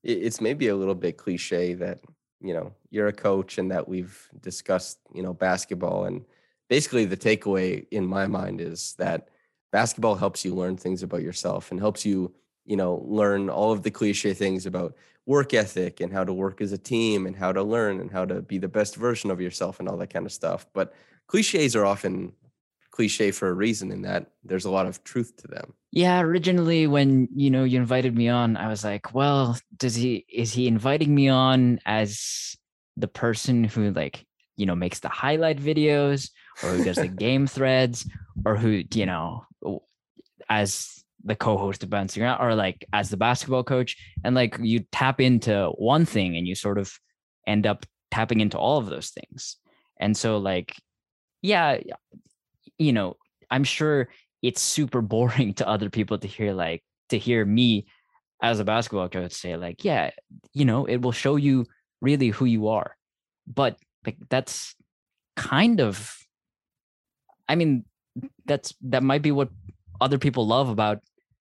It's 0.03 0.41
maybe 0.41 0.69
a 0.69 0.77
little 0.77 0.97
bit 0.97 1.17
cliche 1.17 1.75
that, 1.75 2.01
you 2.41 2.53
know, 2.53 2.73
you're 2.91 3.07
a 3.07 3.13
coach 3.13 3.59
and 3.59 3.71
that 3.71 3.87
we've 3.87 4.29
discussed, 4.41 4.99
you 5.15 5.23
know, 5.23 5.33
basketball 5.33 6.07
and 6.07 6.25
basically 6.69 7.05
the 7.05 7.17
takeaway 7.17 7.87
in 7.91 8.05
my 8.05 8.27
mind 8.27 8.61
is 8.61 8.95
that 8.99 9.29
basketball 9.73 10.15
helps 10.15 10.45
you 10.45 10.55
learn 10.55 10.77
things 10.77 11.03
about 11.03 11.23
yourself 11.23 11.71
and 11.71 11.81
helps 11.81 12.07
you 12.07 12.33
you 12.65 12.77
know 12.77 13.03
learn 13.07 13.51
all 13.51 13.73
of 13.73 13.83
the 13.83 13.91
cliche 13.91 14.33
things 14.33 14.67
about 14.67 14.95
work 15.27 15.55
ethic 15.55 16.01
and 16.01 16.13
how 16.13 16.25
to 16.25 16.33
work 16.33 16.61
as 16.61 16.73
a 16.73 16.79
team 16.79 17.27
and 17.27 17.37
how 17.37 17.53
to 17.53 17.63
learn 17.63 18.01
and 18.01 18.11
how 18.11 18.25
to 18.25 18.43
be 18.43 18.59
the 18.59 18.69
best 18.69 18.97
version 18.97 19.31
of 19.31 19.41
yourself 19.41 19.79
and 19.79 19.89
all 19.89 19.97
that 19.97 20.13
kind 20.13 20.27
of 20.27 20.33
stuff. 20.33 20.67
But 20.73 20.95
cliches 21.29 21.77
are 21.77 21.87
often 21.87 22.33
cliche 22.91 23.31
for 23.31 23.49
a 23.49 23.55
reason 23.55 23.91
in 23.91 24.03
that 24.03 24.27
there's 24.45 24.67
a 24.67 24.71
lot 24.71 24.87
of 24.87 25.03
truth 25.05 25.37
to 25.39 25.49
them. 25.49 25.73
Yeah 25.93 26.21
originally 26.21 26.87
when 26.87 27.29
you 27.35 27.51
know 27.51 27.65
you 27.65 27.79
invited 27.79 28.15
me 28.15 28.29
on 28.29 28.57
i 28.57 28.69
was 28.69 28.85
like 28.85 29.15
well 29.15 29.59
does 29.79 29.95
he 29.95 30.27
is 30.29 30.53
he 30.53 30.67
inviting 30.67 31.15
me 31.15 31.29
on 31.29 31.81
as 31.87 32.55
the 32.99 33.09
person 33.09 33.65
who 33.65 33.93
like 33.93 34.27
you 34.57 34.67
know 34.67 34.75
makes 34.75 35.01
the 35.01 35.09
highlight 35.09 35.59
videos 35.59 36.31
or 36.63 36.71
who 36.71 36.85
does 36.85 36.97
the 36.97 37.09
game 37.27 37.47
threads 37.47 38.07
or 38.45 38.57
who 38.57 38.83
you 38.93 39.07
know 39.07 39.47
as 40.53 41.05
the 41.25 41.37
co-host 41.37 41.83
of 41.83 41.91
bouncing 41.91 42.23
around 42.23 42.41
or 42.41 42.55
like 42.55 42.85
as 42.93 43.09
the 43.09 43.17
basketball 43.17 43.63
coach 43.65 43.97
and 44.25 44.35
like 44.35 44.57
you 44.61 44.81
tap 44.91 45.21
into 45.21 45.71
one 45.79 46.05
thing 46.05 46.37
and 46.37 46.47
you 46.49 46.55
sort 46.55 46.79
of 46.79 46.93
end 47.47 47.67
up 47.67 47.87
tapping 48.11 48.41
into 48.41 48.59
all 48.59 48.79
of 48.79 48.87
those 48.87 49.11
things. 49.11 49.57
And 49.99 50.17
so 50.17 50.39
like 50.39 50.75
yeah 51.43 51.79
you 52.79 52.93
know 52.93 53.17
i'm 53.51 53.65
sure 53.65 54.09
it's 54.43 54.63
super 54.63 55.01
boring 55.15 55.55
to 55.55 55.67
other 55.69 55.91
people 55.91 56.17
to 56.19 56.29
hear 56.29 56.53
like 56.53 56.83
to 57.09 57.19
hear 57.19 57.45
me 57.45 57.87
as 58.41 58.61
a 58.61 58.65
basketball 58.65 59.09
coach 59.09 59.33
say 59.33 59.57
like 59.57 59.85
yeah 59.85 60.11
you 60.53 60.65
know 60.65 60.85
it 60.85 61.03
will 61.03 61.13
show 61.13 61.35
you 61.37 61.67
really 62.03 62.29
who 62.29 62.45
you 62.45 62.69
are. 62.69 62.97
But 63.47 63.79
like 64.05 64.19
that's 64.29 64.75
kind 65.37 65.81
of 65.81 66.15
I 67.49 67.55
mean, 67.55 67.85
that's 68.45 68.75
that 68.83 69.03
might 69.03 69.23
be 69.23 69.33
what 69.33 69.49
other 70.03 70.19
people 70.19 70.47
love 70.47 70.69
about 70.69 70.99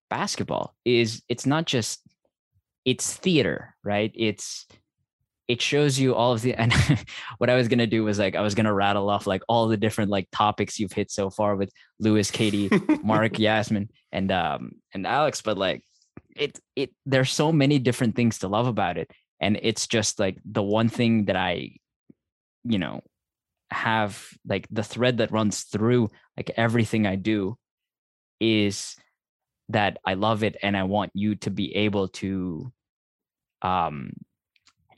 basketball 0.10 0.76
is 0.86 1.24
it's 1.30 1.46
not 1.46 1.66
just 1.66 2.02
it's 2.86 3.16
theater, 3.16 3.76
right? 3.84 4.12
It's 4.16 4.68
it 5.48 5.62
shows 5.62 6.00
you 6.00 6.16
all 6.16 6.32
of 6.32 6.42
the 6.42 6.54
and 6.62 6.74
what 7.38 7.50
I 7.50 7.56
was 7.56 7.68
gonna 7.68 7.88
do 7.88 8.04
was 8.04 8.20
like 8.20 8.36
I 8.36 8.42
was 8.42 8.56
gonna 8.56 8.74
rattle 8.74 9.10
off 9.10 9.28
like 9.28 9.42
all 9.50 9.68
the 9.68 9.78
different 9.78 10.12
like 10.12 10.28
topics 10.32 10.80
you've 10.80 10.94
hit 10.94 11.12
so 11.12 11.30
far 11.30 11.56
with 11.56 11.72
Lewis, 12.00 12.32
Katie, 12.32 12.70
Mark, 13.04 13.40
Yasmin, 13.46 13.90
and 14.12 14.32
um 14.32 14.74
and 14.94 15.06
Alex, 15.06 15.42
but 15.42 15.58
like 15.58 15.84
it 16.36 16.60
it 16.76 16.92
there's 17.06 17.32
so 17.32 17.52
many 17.52 17.80
different 17.80 18.16
things 18.16 18.40
to 18.40 18.48
love 18.48 18.68
about 18.68 18.98
it. 18.98 19.12
And 19.40 19.60
it's 19.62 19.88
just 19.88 20.20
like 20.20 20.38
the 20.46 20.62
one 20.62 20.88
thing 20.88 21.26
that 21.26 21.36
I, 21.36 21.72
you 22.64 22.78
know, 22.78 23.02
have 23.72 24.28
like 24.46 24.68
the 24.70 24.84
thread 24.84 25.18
that 25.18 25.32
runs 25.32 25.64
through 25.64 26.10
like 26.38 26.52
everything 26.58 27.08
I 27.08 27.16
do 27.16 27.58
is 28.42 28.96
that 29.70 29.98
I 30.06 30.16
love 30.16 30.44
it 30.44 30.58
and 30.62 30.76
I 30.76 30.84
want 30.84 31.12
you 31.14 31.36
to 31.36 31.50
be 31.50 31.74
able 31.76 32.10
to 32.10 32.74
um 33.62 34.12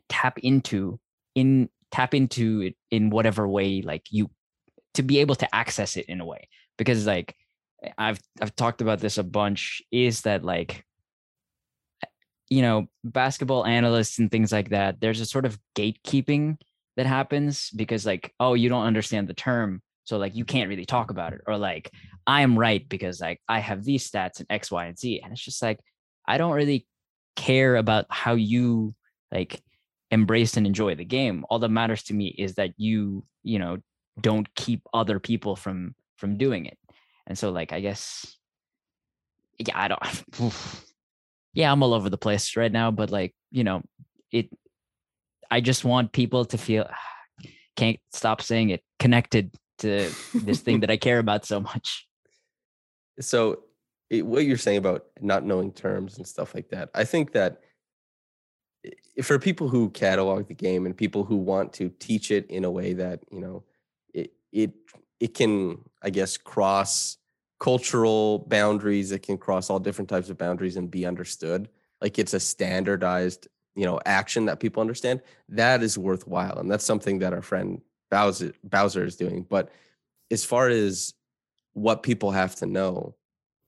tap 0.10 0.40
into 0.40 1.00
in 1.36 1.70
tap 1.92 2.14
into 2.14 2.62
it 2.62 2.76
in 2.90 3.10
whatever 3.10 3.48
way 3.48 3.82
like 3.82 4.04
you 4.10 4.32
to 4.96 5.04
be 5.04 5.20
able 5.20 5.36
to 5.36 5.56
access 5.56 5.98
it 5.98 6.06
in 6.08 6.22
a 6.22 6.26
way. 6.26 6.48
Because 6.78 7.06
like 7.06 7.36
I've 7.98 8.20
I've 8.42 8.56
talked 8.56 8.82
about 8.82 9.00
this 9.00 9.18
a 9.18 9.24
bunch 9.24 9.82
is 9.92 10.22
that 10.22 10.44
like 10.44 10.86
you 12.50 12.62
know 12.62 12.88
basketball 13.04 13.66
analysts 13.66 14.20
and 14.20 14.30
things 14.30 14.52
like 14.52 14.70
that 14.70 15.00
there's 15.02 15.20
a 15.20 15.26
sort 15.26 15.46
of 15.46 15.58
gatekeeping 15.76 16.58
that 16.98 17.06
happens 17.06 17.70
because 17.76 18.06
like 18.06 18.34
oh 18.40 18.54
you 18.54 18.70
don't 18.70 18.86
understand 18.86 19.28
the 19.28 19.34
term 19.34 19.82
so 20.04 20.18
like 20.18 20.36
you 20.36 20.46
can't 20.46 20.70
really 20.70 20.86
talk 20.86 21.10
about 21.10 21.34
it 21.34 21.42
or 21.48 21.58
like 21.58 21.92
I 22.26 22.42
am 22.42 22.58
right 22.58 22.88
because 22.88 23.20
like 23.20 23.42
I 23.48 23.60
have 23.60 23.84
these 23.84 24.10
stats 24.10 24.40
and 24.40 24.48
X 24.50 24.72
Y 24.72 24.86
and 24.86 24.98
Z 24.98 25.22
and 25.24 25.34
it's 25.34 25.44
just 25.44 25.62
like 25.62 25.80
I 26.28 26.38
don't 26.38 26.54
really 26.54 26.86
care 27.36 27.76
about 27.76 28.06
how 28.10 28.34
you 28.34 28.96
like 29.32 29.62
embrace 30.12 30.58
and 30.58 30.68
enjoy 30.68 30.96
the 30.96 31.06
game. 31.06 31.46
All 31.50 31.60
that 31.60 31.70
matters 31.70 32.04
to 32.04 32.14
me 32.14 32.28
is 32.28 32.56
that 32.56 32.72
you 32.78 33.26
you 33.44 33.60
know 33.60 33.78
don't 34.20 34.54
keep 34.56 34.82
other 34.94 35.20
people 35.20 35.56
from 35.56 35.96
from 36.18 36.38
doing 36.38 36.66
it. 36.66 36.78
And 37.28 37.38
so 37.38 37.52
like 37.52 37.72
i 37.72 37.80
guess 37.80 38.36
yeah 39.58 39.80
i 39.80 39.88
don't 39.88 40.24
yeah 41.54 41.72
i'm 41.72 41.84
all 41.84 41.94
over 41.94 42.10
the 42.10 42.18
place 42.18 42.56
right 42.58 42.72
now 42.72 42.92
but 42.92 43.12
like 43.12 43.34
you 43.52 43.64
know 43.64 43.82
it 44.32 44.50
i 45.52 45.62
just 45.62 45.84
want 45.86 46.12
people 46.12 46.46
to 46.46 46.58
feel 46.58 46.90
can't 47.76 48.00
stop 48.12 48.42
saying 48.42 48.70
it 48.70 48.84
connected 49.00 49.54
to 49.80 50.10
this 50.34 50.62
thing 50.62 50.80
that 50.82 50.92
i 50.92 50.98
care 50.98 51.20
about 51.20 51.46
so 51.46 51.60
much 51.60 52.08
so 53.20 53.64
it, 54.10 54.26
what 54.26 54.46
you're 54.46 54.58
saying 54.58 54.78
about 54.78 55.06
not 55.22 55.44
knowing 55.44 55.72
terms 55.72 56.18
and 56.18 56.28
stuff 56.28 56.54
like 56.56 56.70
that 56.70 56.90
i 56.94 57.04
think 57.04 57.32
that 57.32 57.62
for 59.22 59.40
people 59.40 59.70
who 59.70 59.90
catalog 59.90 60.48
the 60.48 60.54
game 60.54 60.86
and 60.86 60.98
people 60.98 61.24
who 61.24 61.38
want 61.38 61.72
to 61.74 61.90
teach 62.00 62.32
it 62.32 62.50
in 62.50 62.66
a 62.66 62.72
way 62.72 62.94
that 62.94 63.20
you 63.32 63.40
know 63.40 63.64
it 64.14 64.34
it 64.52 64.74
it 65.20 65.34
can 65.34 65.78
i 66.02 66.10
guess 66.10 66.38
cross 66.38 67.18
cultural 67.60 68.40
boundaries 68.40 69.12
it 69.12 69.24
can 69.24 69.38
cross 69.38 69.70
all 69.70 69.80
different 69.80 70.10
types 70.10 70.30
of 70.30 70.38
boundaries 70.38 70.76
and 70.76 70.92
be 70.92 71.06
understood 71.06 71.70
like 72.02 72.20
it's 72.20 72.34
a 72.34 72.40
standardized 72.40 73.48
you 73.76 73.86
know 73.86 74.00
action 74.06 74.46
that 74.46 74.60
people 74.60 74.82
understand 74.82 75.22
that 75.50 75.82
is 75.82 75.98
worthwhile 75.98 76.58
and 76.58 76.70
that's 76.70 76.86
something 76.86 77.20
that 77.20 77.34
our 77.34 77.42
friend 77.42 77.82
bowser 78.12 78.54
bowser 78.64 79.06
is 79.06 79.16
doing 79.16 79.46
but 79.50 79.72
as 80.30 80.44
far 80.44 80.68
as 80.68 81.14
what 81.74 82.04
people 82.04 82.32
have 82.32 82.56
to 82.56 82.66
know 82.66 83.16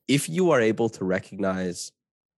if 0.08 0.30
you 0.30 0.52
are 0.52 0.62
able 0.62 0.90
to 0.90 1.04
recognize 1.04 1.92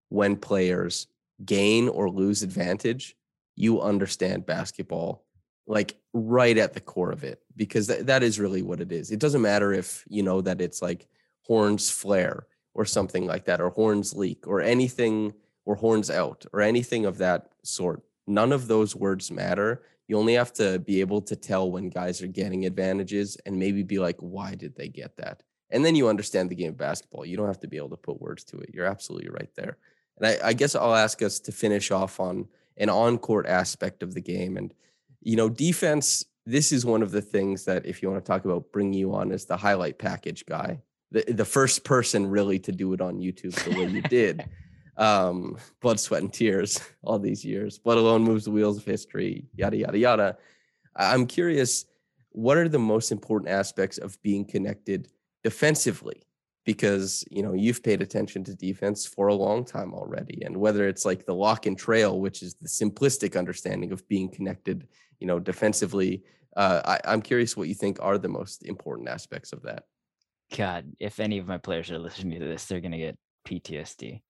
when 0.08 0.36
players 0.36 1.06
gain 1.44 1.88
or 1.88 2.10
lose 2.10 2.42
advantage, 2.42 3.16
you 3.56 3.80
understand 3.80 4.46
basketball 4.46 5.24
like 5.66 5.96
right 6.14 6.56
at 6.56 6.72
the 6.72 6.80
core 6.80 7.12
of 7.12 7.24
it 7.24 7.42
because 7.56 7.88
th- 7.88 8.06
that 8.06 8.22
is 8.22 8.40
really 8.40 8.62
what 8.62 8.80
it 8.80 8.90
is. 8.90 9.10
It 9.10 9.20
doesn't 9.20 9.42
matter 9.42 9.72
if 9.72 10.04
you 10.08 10.22
know 10.22 10.40
that 10.40 10.60
it's 10.60 10.80
like 10.80 11.06
horns 11.42 11.90
flare 11.90 12.46
or 12.74 12.84
something 12.84 13.26
like 13.26 13.44
that, 13.46 13.60
or 13.60 13.70
horns 13.70 14.14
leak, 14.14 14.46
or 14.46 14.60
anything, 14.60 15.34
or 15.64 15.74
horns 15.74 16.10
out, 16.10 16.46
or 16.52 16.60
anything 16.60 17.04
of 17.06 17.18
that 17.18 17.48
sort. 17.64 18.02
None 18.26 18.52
of 18.52 18.68
those 18.68 18.94
words 18.94 19.32
matter. 19.32 19.82
You 20.06 20.16
only 20.16 20.34
have 20.34 20.52
to 20.54 20.78
be 20.78 21.00
able 21.00 21.20
to 21.22 21.34
tell 21.34 21.70
when 21.70 21.90
guys 21.90 22.22
are 22.22 22.28
getting 22.28 22.66
advantages 22.66 23.36
and 23.44 23.58
maybe 23.58 23.82
be 23.82 23.98
like, 23.98 24.16
why 24.20 24.54
did 24.54 24.76
they 24.76 24.88
get 24.88 25.16
that? 25.16 25.42
And 25.70 25.84
then 25.84 25.94
you 25.94 26.08
understand 26.08 26.50
the 26.50 26.54
game 26.54 26.70
of 26.70 26.78
basketball. 26.78 27.26
You 27.26 27.36
don't 27.36 27.46
have 27.46 27.60
to 27.60 27.68
be 27.68 27.76
able 27.76 27.90
to 27.90 27.96
put 27.96 28.20
words 28.20 28.44
to 28.44 28.58
it. 28.58 28.70
You're 28.72 28.86
absolutely 28.86 29.30
right 29.30 29.50
there. 29.54 29.76
And 30.18 30.26
I, 30.26 30.48
I 30.48 30.52
guess 30.52 30.74
I'll 30.74 30.94
ask 30.94 31.22
us 31.22 31.38
to 31.40 31.52
finish 31.52 31.90
off 31.90 32.20
on 32.20 32.48
an 32.76 32.88
on-court 32.88 33.46
aspect 33.46 34.02
of 34.02 34.14
the 34.14 34.20
game. 34.20 34.56
And 34.56 34.72
you 35.20 35.36
know, 35.36 35.48
defense. 35.48 36.24
This 36.46 36.72
is 36.72 36.86
one 36.86 37.02
of 37.02 37.10
the 37.10 37.20
things 37.20 37.66
that, 37.66 37.84
if 37.84 38.00
you 38.02 38.10
want 38.10 38.24
to 38.24 38.26
talk 38.26 38.46
about 38.46 38.72
bringing 38.72 38.94
you 38.94 39.14
on 39.14 39.32
as 39.32 39.44
the 39.44 39.56
highlight 39.56 39.98
package 39.98 40.46
guy, 40.46 40.80
the 41.10 41.24
the 41.28 41.44
first 41.44 41.84
person 41.84 42.26
really 42.26 42.58
to 42.60 42.72
do 42.72 42.94
it 42.94 43.02
on 43.02 43.18
YouTube 43.18 43.52
the 43.64 43.78
way 43.78 43.86
you 43.86 44.02
did. 44.02 44.44
Um, 44.98 45.58
blood, 45.80 46.00
sweat, 46.00 46.22
and 46.22 46.32
tears 46.32 46.80
all 47.04 47.20
these 47.20 47.44
years. 47.44 47.78
Blood 47.78 47.98
alone 47.98 48.24
moves 48.24 48.46
the 48.46 48.50
wheels 48.50 48.78
of 48.78 48.84
history. 48.84 49.44
Yada 49.54 49.76
yada 49.76 49.96
yada. 49.96 50.38
I'm 50.96 51.28
curious, 51.28 51.84
what 52.30 52.56
are 52.56 52.68
the 52.68 52.80
most 52.80 53.12
important 53.12 53.48
aspects 53.48 53.98
of 53.98 54.20
being 54.22 54.44
connected 54.44 55.06
defensively 55.42 56.22
because 56.68 57.24
you 57.30 57.42
know 57.42 57.54
you've 57.54 57.82
paid 57.82 58.02
attention 58.02 58.44
to 58.44 58.54
defense 58.54 59.06
for 59.06 59.28
a 59.28 59.34
long 59.34 59.64
time 59.64 59.94
already 59.94 60.42
and 60.44 60.54
whether 60.54 60.86
it's 60.86 61.06
like 61.06 61.24
the 61.24 61.34
lock 61.34 61.64
and 61.64 61.78
trail 61.78 62.20
which 62.20 62.42
is 62.42 62.56
the 62.60 62.68
simplistic 62.68 63.38
understanding 63.38 63.90
of 63.90 64.06
being 64.06 64.28
connected 64.28 64.86
you 65.18 65.26
know 65.26 65.38
defensively 65.38 66.22
uh, 66.58 66.82
I, 66.84 67.00
i'm 67.10 67.22
curious 67.22 67.56
what 67.56 67.68
you 67.68 67.74
think 67.74 67.98
are 68.02 68.18
the 68.18 68.28
most 68.28 68.66
important 68.66 69.08
aspects 69.08 69.54
of 69.54 69.62
that. 69.62 69.84
God 70.54 70.92
if 71.00 71.20
any 71.20 71.38
of 71.38 71.46
my 71.46 71.56
players 71.56 71.90
are 71.90 71.98
listening 71.98 72.38
to 72.38 72.46
this 72.46 72.66
they're 72.66 72.80
going 72.80 72.92
to 72.92 72.98
get 72.98 73.18
ptsd 73.46 74.20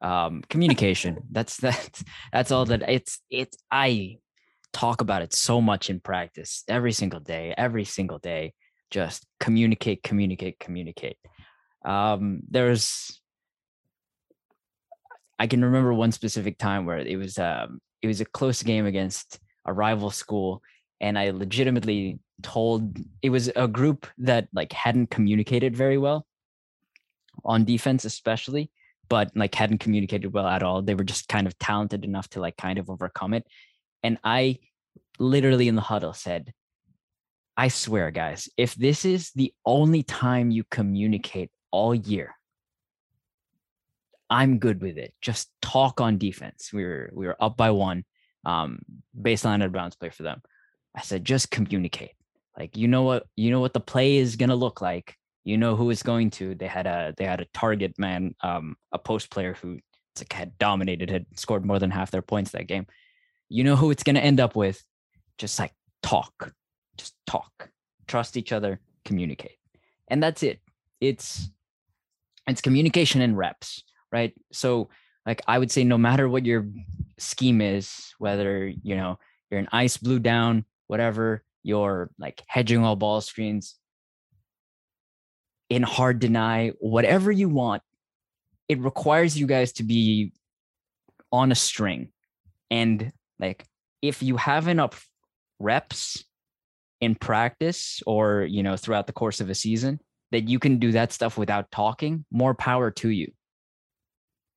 um 0.00 0.42
communication 0.50 1.18
that's 1.30 1.56
that's 1.56 2.02
that's 2.32 2.50
all 2.50 2.64
that 2.64 2.82
it's 2.90 3.20
it's 3.30 3.58
i 3.70 4.16
talk 4.72 5.00
about 5.02 5.22
it 5.22 5.32
so 5.32 5.60
much 5.60 5.88
in 5.88 6.00
practice 6.00 6.64
every 6.66 6.92
single 6.92 7.20
day 7.20 7.54
every 7.56 7.84
single 7.84 8.18
day 8.18 8.52
just 8.90 9.26
communicate 9.40 10.02
communicate 10.02 10.58
communicate 10.58 11.18
um, 11.84 12.40
there's 12.50 13.20
I 15.38 15.46
can 15.46 15.64
remember 15.64 15.92
one 15.92 16.12
specific 16.12 16.58
time 16.58 16.86
where 16.86 16.98
it 16.98 17.16
was 17.16 17.38
um, 17.38 17.80
it 18.02 18.06
was 18.06 18.20
a 18.20 18.24
close 18.24 18.62
game 18.62 18.86
against 18.86 19.38
a 19.64 19.72
rival 19.72 20.10
school, 20.10 20.62
and 21.00 21.18
I 21.18 21.30
legitimately 21.30 22.18
told 22.42 22.98
it 23.22 23.30
was 23.30 23.50
a 23.54 23.68
group 23.68 24.06
that 24.18 24.48
like 24.52 24.72
hadn't 24.72 25.10
communicated 25.10 25.76
very 25.76 25.98
well 25.98 26.26
on 27.44 27.64
defense, 27.64 28.04
especially, 28.04 28.70
but 29.08 29.30
like 29.34 29.54
hadn't 29.54 29.78
communicated 29.78 30.32
well 30.32 30.46
at 30.46 30.62
all. 30.62 30.82
They 30.82 30.94
were 30.94 31.04
just 31.04 31.28
kind 31.28 31.46
of 31.46 31.58
talented 31.58 32.04
enough 32.04 32.28
to 32.30 32.40
like 32.40 32.56
kind 32.56 32.78
of 32.78 32.88
overcome 32.88 33.34
it, 33.34 33.46
and 34.02 34.18
I 34.24 34.58
literally 35.18 35.68
in 35.68 35.76
the 35.76 35.82
huddle 35.82 36.14
said, 36.14 36.54
I 37.56 37.68
swear, 37.68 38.10
guys, 38.10 38.48
if 38.56 38.74
this 38.74 39.04
is 39.04 39.30
the 39.32 39.52
only 39.64 40.02
time 40.02 40.50
you 40.50 40.64
communicate 40.70 41.50
all 41.70 41.94
year. 41.94 42.34
I'm 44.30 44.58
good 44.58 44.80
with 44.80 44.98
it. 44.98 45.14
Just 45.20 45.50
talk 45.62 46.00
on 46.00 46.18
defense. 46.18 46.70
We 46.72 46.84
were 46.84 47.10
we 47.12 47.26
were 47.26 47.36
up 47.38 47.56
by 47.56 47.70
one, 47.70 48.04
um, 48.44 48.80
baseline 49.18 49.62
and 49.62 49.72
bounce 49.72 49.94
play 49.94 50.10
for 50.10 50.22
them. 50.22 50.40
I 50.94 51.02
said 51.02 51.24
just 51.24 51.50
communicate. 51.50 52.12
Like 52.58 52.76
you 52.76 52.88
know 52.88 53.02
what 53.02 53.26
you 53.36 53.50
know 53.50 53.60
what 53.60 53.74
the 53.74 53.80
play 53.80 54.16
is 54.16 54.36
gonna 54.36 54.56
look 54.56 54.80
like. 54.80 55.14
You 55.44 55.58
know 55.58 55.76
who 55.76 55.90
it's 55.90 56.02
going 56.02 56.30
to. 56.30 56.54
They 56.54 56.66
had 56.66 56.86
a 56.86 57.14
they 57.16 57.24
had 57.24 57.40
a 57.40 57.46
target 57.54 57.98
man, 57.98 58.34
um, 58.40 58.76
a 58.90 58.98
post 58.98 59.30
player 59.30 59.54
who 59.54 59.78
like 60.18 60.32
had 60.32 60.58
dominated, 60.58 61.10
had 61.10 61.26
scored 61.36 61.64
more 61.64 61.78
than 61.78 61.90
half 61.90 62.10
their 62.10 62.22
points 62.22 62.52
that 62.52 62.66
game. 62.66 62.86
You 63.48 63.62
know 63.62 63.76
who 63.76 63.90
it's 63.90 64.02
gonna 64.02 64.20
end 64.20 64.40
up 64.40 64.56
with. 64.56 64.82
Just 65.38 65.58
like 65.58 65.72
talk, 66.02 66.52
just 66.96 67.14
talk, 67.26 67.70
trust 68.06 68.36
each 68.36 68.52
other, 68.52 68.80
communicate, 69.04 69.58
and 70.08 70.22
that's 70.22 70.42
it. 70.42 70.60
It's 71.00 71.50
it's 72.46 72.60
communication 72.60 73.20
and 73.20 73.36
reps, 73.36 73.82
right? 74.12 74.32
So 74.52 74.88
like 75.26 75.42
I 75.46 75.58
would 75.58 75.70
say 75.70 75.84
no 75.84 75.98
matter 75.98 76.28
what 76.28 76.46
your 76.46 76.66
scheme 77.18 77.60
is, 77.60 78.14
whether 78.18 78.66
you 78.66 78.96
know 78.96 79.18
you're 79.50 79.60
an 79.60 79.68
ice 79.72 79.96
blue 79.96 80.18
down, 80.18 80.64
whatever, 80.86 81.42
you're 81.62 82.10
like 82.18 82.42
hedging 82.46 82.84
all 82.84 82.96
ball 82.96 83.20
screens, 83.20 83.76
in 85.68 85.82
hard 85.82 86.18
deny, 86.20 86.72
whatever 86.78 87.32
you 87.32 87.48
want, 87.48 87.82
it 88.68 88.80
requires 88.80 89.38
you 89.38 89.46
guys 89.46 89.72
to 89.72 89.82
be 89.82 90.32
on 91.32 91.50
a 91.52 91.56
string. 91.56 92.08
And 92.70 93.12
like 93.38 93.64
if 94.02 94.22
you 94.22 94.36
have 94.36 94.68
enough 94.68 95.08
reps 95.58 96.24
in 97.00 97.14
practice 97.14 98.02
or 98.06 98.42
you 98.42 98.62
know 98.62 98.76
throughout 98.76 99.06
the 99.06 99.12
course 99.12 99.40
of 99.40 99.50
a 99.50 99.54
season, 99.54 100.00
that 100.32 100.48
you 100.48 100.58
can 100.58 100.78
do 100.78 100.92
that 100.92 101.12
stuff 101.12 101.38
without 101.38 101.70
talking, 101.70 102.24
more 102.30 102.54
power 102.54 102.90
to 102.90 103.08
you. 103.08 103.32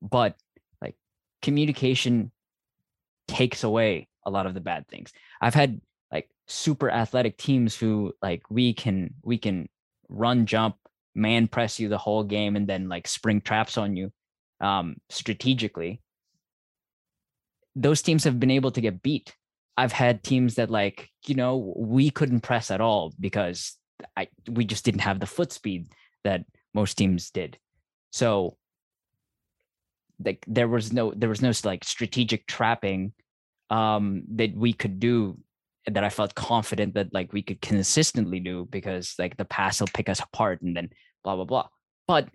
But 0.02 0.36
like 0.82 0.96
communication 1.42 2.32
takes 3.28 3.64
away 3.64 4.08
a 4.26 4.32
lot 4.32 4.46
of 4.46 4.54
the 4.54 4.62
bad 4.62 4.88
things. 4.88 5.12
I've 5.42 5.54
had 5.54 5.82
like 6.12 6.30
super 6.48 6.90
athletic 6.90 7.38
teams 7.38 7.76
who 7.76 8.14
like 8.22 8.44
we 8.50 8.74
can 8.74 9.14
we 9.24 9.38
can 9.38 9.70
run 10.10 10.46
jump 10.46 10.76
man 11.16 11.48
press 11.48 11.80
you 11.80 11.90
the 11.90 11.98
whole 11.98 12.24
game 12.24 12.56
and 12.56 12.68
then 12.68 12.90
like 12.90 13.08
spring 13.08 13.42
traps 13.42 13.78
on 13.78 13.96
you 13.96 14.12
um 14.62 14.96
strategically 15.10 16.02
those 17.76 18.02
teams 18.02 18.24
have 18.24 18.40
been 18.40 18.52
able 18.52 18.72
to 18.72 18.82
get 18.82 19.02
beat 19.02 19.36
i've 19.80 19.92
had 19.92 20.24
teams 20.24 20.56
that 20.56 20.70
like 20.70 21.10
you 21.26 21.36
know 21.36 21.74
we 21.78 22.10
couldn't 22.10 22.42
press 22.42 22.72
at 22.72 22.82
all 22.82 23.14
because 23.20 23.78
i 24.16 24.28
we 24.48 24.66
just 24.66 24.86
didn't 24.86 25.02
have 25.02 25.20
the 25.20 25.26
foot 25.26 25.52
speed 25.52 25.88
that 26.24 26.46
most 26.74 26.96
teams 26.96 27.32
did 27.32 27.58
so 28.12 28.58
like 30.24 30.44
there 30.48 30.68
was 30.68 30.92
no 30.92 31.14
there 31.16 31.30
was 31.30 31.42
no 31.42 31.52
like 31.64 31.84
strategic 31.84 32.46
trapping 32.48 33.14
um 33.70 34.24
that 34.36 34.56
we 34.56 34.74
could 34.74 35.00
do 35.00 35.38
that 35.94 36.04
I 36.04 36.10
felt 36.10 36.36
confident 36.36 36.94
that 36.94 37.14
like 37.14 37.34
we 37.34 37.42
could 37.42 37.62
consistently 37.62 38.40
do 38.40 38.68
because 38.70 39.16
like 39.18 39.38
the 39.38 39.46
pass 39.46 39.80
will 39.80 39.90
pick 39.94 40.10
us 40.10 40.20
apart 40.20 40.62
and 40.62 40.76
then 40.76 40.90
blah 41.24 41.36
blah 41.36 41.46
blah. 41.46 41.68
But 42.08 42.30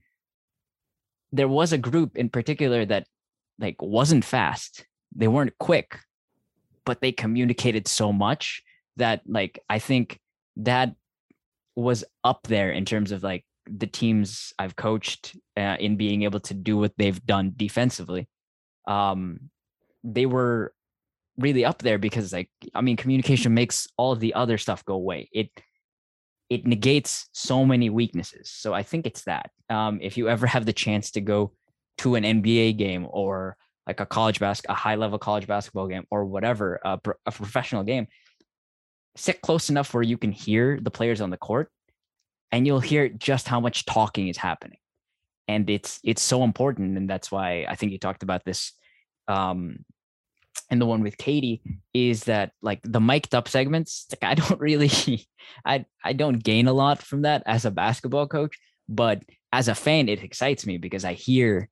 there 1.33 1.49
was 1.49 1.73
a 1.73 1.79
group 1.79 2.17
in 2.17 2.29
particular 2.29 2.85
that 2.87 3.07
like 3.59 3.81
wasn't 3.81 4.25
fast. 4.25 4.87
They 5.15 5.29
weren't 5.29 5.59
quick, 5.59 5.99
but 6.85 7.01
they 7.01 7.13
communicated 7.13 7.89
so 7.89 8.13
much 8.13 8.63
that 8.97 9.23
like 9.27 9.61
I 9.69 9.79
think 9.79 10.21
that 10.57 10.95
was 11.77 12.05
up 12.23 12.47
there 12.47 12.71
in 12.71 12.85
terms 12.85 13.13
of 13.13 13.23
like 13.23 13.45
the 13.67 13.87
teams 13.87 14.53
I've 14.59 14.77
coached 14.77 15.37
uh, 15.57 15.77
in 15.81 15.97
being 15.97 16.23
able 16.23 16.41
to 16.41 16.55
do 16.55 16.77
what 16.77 16.93
they've 16.97 17.25
done 17.25 17.53
defensively. 17.57 18.29
Um, 18.87 19.51
they 20.03 20.27
were 20.27 20.75
really 21.39 21.65
up 21.65 21.83
there 21.83 21.99
because 21.99 22.33
like 22.33 22.51
I 22.75 22.81
mean 22.81 22.97
communication 22.97 23.55
makes 23.55 23.89
all 23.97 24.13
of 24.13 24.21
the 24.21 24.35
other 24.35 24.59
stuff 24.59 24.85
go 24.85 24.95
away. 24.95 25.29
It 25.33 25.51
it 26.51 26.67
negates 26.67 27.29
so 27.33 27.65
many 27.65 27.91
weaknesses. 27.91 28.51
So 28.51 28.75
I 28.75 28.83
think 28.83 29.07
it's 29.07 29.25
that. 29.25 29.51
Um, 29.71 29.99
if 30.03 30.17
you 30.17 30.29
ever 30.29 30.47
have 30.47 30.67
the 30.67 30.73
chance 30.73 31.11
to 31.13 31.21
go 31.21 31.53
to 31.99 32.17
an 32.17 32.25
NBA 32.25 32.77
game 32.77 33.07
or 33.11 33.57
like 33.87 34.01
a 34.01 34.07
college 34.07 34.41
basketball, 34.41 34.75
a 34.75 34.79
high 34.79 34.95
level 34.95 35.19
college 35.19 35.47
basketball 35.47 35.89
game 35.89 36.05
or 36.11 36.25
whatever, 36.25 36.81
a, 36.85 36.99
a 37.27 37.33
professional 37.33 37.83
game, 37.83 38.07
sit 39.17 39.41
close 39.41 39.69
enough 39.69 39.93
where 39.95 40.03
you 40.03 40.19
can 40.19 40.33
hear 40.33 40.79
the 40.81 40.91
players 40.91 41.21
on 41.21 41.31
the 41.31 41.37
court 41.37 41.71
and 42.51 42.67
you'll 42.67 42.81
hear 42.81 43.09
just 43.09 43.49
how 43.49 43.61
much 43.61 43.85
talking 43.85 44.29
is 44.29 44.37
happening. 44.37 44.79
And 45.47 45.69
it's 45.69 46.01
it's 46.03 46.23
so 46.23 46.43
important. 46.43 46.97
And 46.97 47.09
that's 47.09 47.31
why 47.31 47.67
I 47.69 47.75
think 47.75 47.93
you 47.93 47.99
talked 47.99 48.23
about 48.23 48.45
this 48.45 48.73
um, 49.29 49.85
and 50.71 50.81
the 50.81 50.87
one 50.87 51.03
with 51.03 51.19
Katie 51.19 51.63
is 51.93 52.25
that 52.25 52.53
like 52.63 52.81
the 52.85 53.01
mic'd 53.01 53.35
up 53.35 53.49
segments, 53.49 54.07
like 54.11 54.31
I 54.31 54.35
don't 54.41 54.61
really 54.61 55.27
I 55.65 55.85
I 56.03 56.13
don't 56.13 56.43
gain 56.43 56.67
a 56.69 56.73
lot 56.73 57.03
from 57.03 57.23
that 57.23 57.43
as 57.47 57.65
a 57.65 57.71
basketball 57.71 58.27
coach, 58.27 58.57
but 58.89 59.23
as 59.53 59.69
a 59.69 59.75
fan, 59.75 60.09
it 60.09 60.23
excites 60.23 60.67
me 60.67 60.79
because 60.79 61.05
I 61.05 61.13
hear 61.13 61.69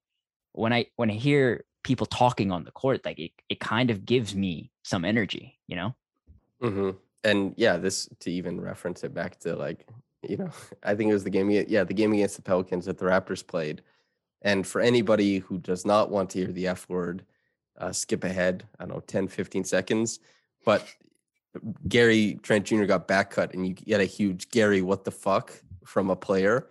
when 0.53 0.73
I 0.73 0.87
when 0.97 1.11
I 1.11 1.15
hear 1.15 1.65
people 1.83 2.07
talking 2.07 2.51
on 2.51 2.65
the 2.65 2.71
court, 2.71 3.05
like 3.05 3.19
it, 3.19 3.33
it 3.49 3.61
kind 3.61 3.91
of 3.91 4.05
gives 4.05 4.35
me 4.35 4.71
some 4.83 5.05
energy, 5.05 5.59
you 5.67 5.77
know? 5.77 5.95
Mm-hmm. 6.63 6.91
And 7.25 7.55
yeah, 7.57 7.77
this 7.77 8.09
to 8.21 8.31
even 8.31 8.61
reference 8.61 9.05
it 9.05 9.15
back 9.15 9.39
to 9.41 9.57
like, 9.57 9.87
you 10.23 10.37
know, 10.37 10.51
I 10.83 10.95
think 10.95 11.11
it 11.11 11.15
was 11.15 11.25
the 11.25 11.31
game, 11.31 11.51
yeah, 11.51 11.85
the 11.85 11.95
game 11.95 12.13
against 12.13 12.37
the 12.37 12.43
Pelicans 12.43 12.87
that 12.87 12.99
the 12.99 13.07
Raptors 13.07 13.47
played. 13.47 13.83
And 14.43 14.67
for 14.67 14.81
anybody 14.81 15.39
who 15.39 15.59
does 15.59 15.87
not 15.87 16.11
want 16.11 16.31
to 16.31 16.39
hear 16.41 16.53
the 16.53 16.67
F 16.67 16.89
word, 16.89 17.25
uh, 17.79 17.93
skip 17.93 18.25
ahead, 18.25 18.65
I 18.79 18.85
don't 18.85 18.95
know, 18.95 19.01
10, 19.01 19.29
15 19.29 19.65
seconds. 19.65 20.21
But 20.65 20.87
Gary 21.89 22.39
Trent 22.43 22.67
Jr. 22.67 22.85
got 22.85 23.07
back 23.07 23.31
cut 23.31 23.55
and 23.55 23.67
you 23.67 23.75
get 23.75 24.01
a 24.01 24.05
huge 24.05 24.51
Gary, 24.51 24.83
what 24.83 25.05
the 25.05 25.11
fuck 25.11 25.53
from 25.85 26.11
a 26.11 26.17
player. 26.17 26.69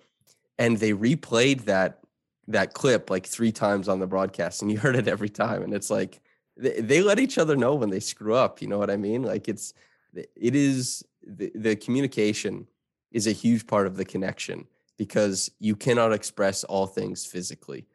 And 0.57 0.77
they 0.77 0.91
replayed 0.91 1.65
that 1.65 2.00
that 2.47 2.73
clip 2.73 3.09
like 3.09 3.25
three 3.25 3.51
times 3.51 3.87
on 3.87 3.99
the 3.99 4.07
broadcast 4.07 4.61
and 4.61 4.71
you 4.71 4.77
heard 4.77 4.95
it 4.95 5.07
every 5.07 5.29
time. 5.29 5.61
And 5.61 5.73
it's 5.73 5.89
like 5.89 6.21
they, 6.57 6.81
they 6.81 7.01
let 7.01 7.19
each 7.19 7.37
other 7.37 7.55
know 7.55 7.75
when 7.75 7.89
they 7.89 7.99
screw 7.99 8.35
up. 8.35 8.61
You 8.61 8.67
know 8.67 8.77
what 8.77 8.91
I 8.91 8.97
mean? 8.97 9.23
Like 9.23 9.47
it's 9.47 9.73
it 10.13 10.55
is 10.55 11.05
the, 11.25 11.51
the 11.55 11.75
communication 11.75 12.67
is 13.11 13.27
a 13.27 13.31
huge 13.31 13.67
part 13.67 13.87
of 13.87 13.95
the 13.97 14.05
connection 14.05 14.67
because 14.97 15.51
you 15.59 15.75
cannot 15.75 16.13
express 16.13 16.63
all 16.63 16.85
things 16.85 17.25
physically 17.25 17.85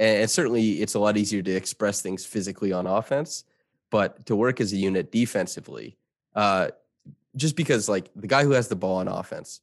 and 0.00 0.30
certainly 0.30 0.80
it's 0.80 0.94
a 0.94 0.98
lot 0.98 1.18
easier 1.18 1.42
to 1.42 1.50
express 1.52 2.00
things 2.00 2.24
physically 2.24 2.72
on 2.72 2.86
offense, 2.86 3.44
but 3.90 4.24
to 4.26 4.34
work 4.34 4.60
as 4.60 4.72
a 4.72 4.76
unit 4.76 5.12
defensively, 5.12 5.98
uh, 6.34 6.68
just 7.36 7.54
because 7.54 7.86
like 7.88 8.10
the 8.16 8.26
guy 8.26 8.44
who 8.44 8.52
has 8.52 8.68
the 8.68 8.76
ball 8.76 8.96
on 8.96 9.08
offense, 9.08 9.60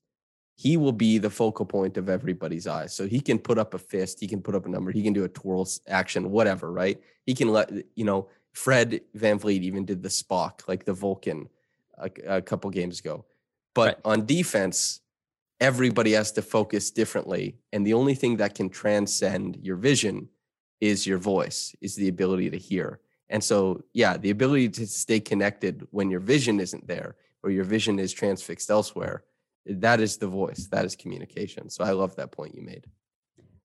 he 0.58 0.76
will 0.76 0.92
be 0.92 1.20
the 1.20 1.30
focal 1.30 1.66
point 1.66 1.98
of 1.98 2.10
everybody's 2.10 2.66
eyes. 2.66 2.94
So 2.94 3.08
he 3.08 3.20
can 3.20 3.38
put 3.38 3.60
up 3.60 3.76
a 3.76 3.78
fist, 3.78 4.20
he 4.20 4.28
can 4.28 4.42
put 4.42 4.56
up 4.56 4.66
a 4.66 4.70
number, 4.70 4.92
he 4.92 5.04
can 5.04 5.14
do 5.14 5.24
a 5.24 5.30
twirl 5.30 5.68
action, 5.88 6.32
whatever, 6.32 6.72
right? 6.72 7.00
He 7.28 7.36
can 7.36 7.50
let, 7.50 7.72
you 7.96 8.04
know, 8.04 8.28
Fred 8.54 9.02
VanVleet 9.16 9.62
even 9.62 9.86
did 9.86 10.02
the 10.02 10.10
Spock, 10.10 10.68
like 10.68 10.84
the 10.84 10.94
Vulcan 10.94 11.48
a, 12.00 12.10
a 12.38 12.42
couple 12.42 12.72
games 12.72 13.00
ago. 13.00 13.24
But 13.76 13.86
right. 13.86 13.98
on 14.20 14.26
defense, 14.26 15.02
everybody 15.60 16.14
has 16.14 16.32
to 16.34 16.42
focus 16.42 16.90
differently. 16.90 17.58
And 17.72 17.86
the 17.86 17.94
only 17.94 18.16
thing 18.16 18.38
that 18.38 18.56
can 18.56 18.70
transcend 18.70 19.60
your 19.62 19.76
vision 19.76 20.28
is 20.82 21.06
your 21.06 21.20
voice, 21.20 21.76
is 21.82 21.96
the 21.96 22.08
ability 22.08 22.50
to 22.50 22.58
hear. 22.58 23.00
And 23.30 23.44
so, 23.44 23.84
yeah, 23.94 24.18
the 24.18 24.32
ability 24.32 24.70
to 24.70 24.88
stay 24.88 25.20
connected 25.20 25.88
when 25.92 26.10
your 26.10 26.20
vision 26.20 26.60
isn't 26.60 26.88
there 26.88 27.16
or 27.44 27.52
your 27.52 27.64
vision 27.64 28.00
is 28.00 28.12
transfixed 28.12 28.72
elsewhere, 28.72 29.24
that 29.70 30.00
is 30.00 30.18
the 30.18 30.28
voice, 30.28 30.68
that 30.72 30.86
is 30.86 30.96
communication. 30.96 31.70
So 31.70 31.84
I 31.84 31.92
love 31.92 32.16
that 32.16 32.32
point 32.32 32.56
you 32.56 32.62
made. 32.62 32.86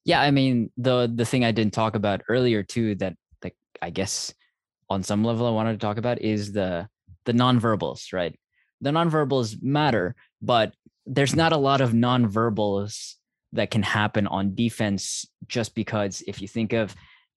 Yeah, 0.04 0.20
I 0.20 0.30
mean, 0.30 0.70
the 0.76 1.10
the 1.12 1.24
thing 1.24 1.44
I 1.44 1.52
didn't 1.52 1.74
talk 1.74 1.94
about 1.94 2.22
earlier 2.28 2.62
too 2.62 2.96
that 2.96 3.16
like 3.42 3.56
I 3.80 3.90
guess 3.90 4.34
on 4.90 5.02
some 5.02 5.24
level 5.24 5.46
I 5.46 5.50
wanted 5.50 5.72
to 5.72 5.78
talk 5.78 5.96
about 5.96 6.20
is 6.20 6.52
the 6.52 6.88
the 7.24 7.32
nonverbals, 7.32 8.12
right? 8.12 8.38
The 8.80 8.90
nonverbals 8.90 9.62
matter, 9.62 10.16
but 10.40 10.74
there's 11.06 11.36
not 11.36 11.52
a 11.52 11.56
lot 11.56 11.80
of 11.80 11.92
nonverbals 11.92 13.14
that 13.52 13.70
can 13.70 13.82
happen 13.82 14.26
on 14.26 14.54
defense 14.54 15.26
just 15.46 15.74
because 15.74 16.22
if 16.26 16.40
you 16.42 16.48
think 16.48 16.72
of 16.72 16.94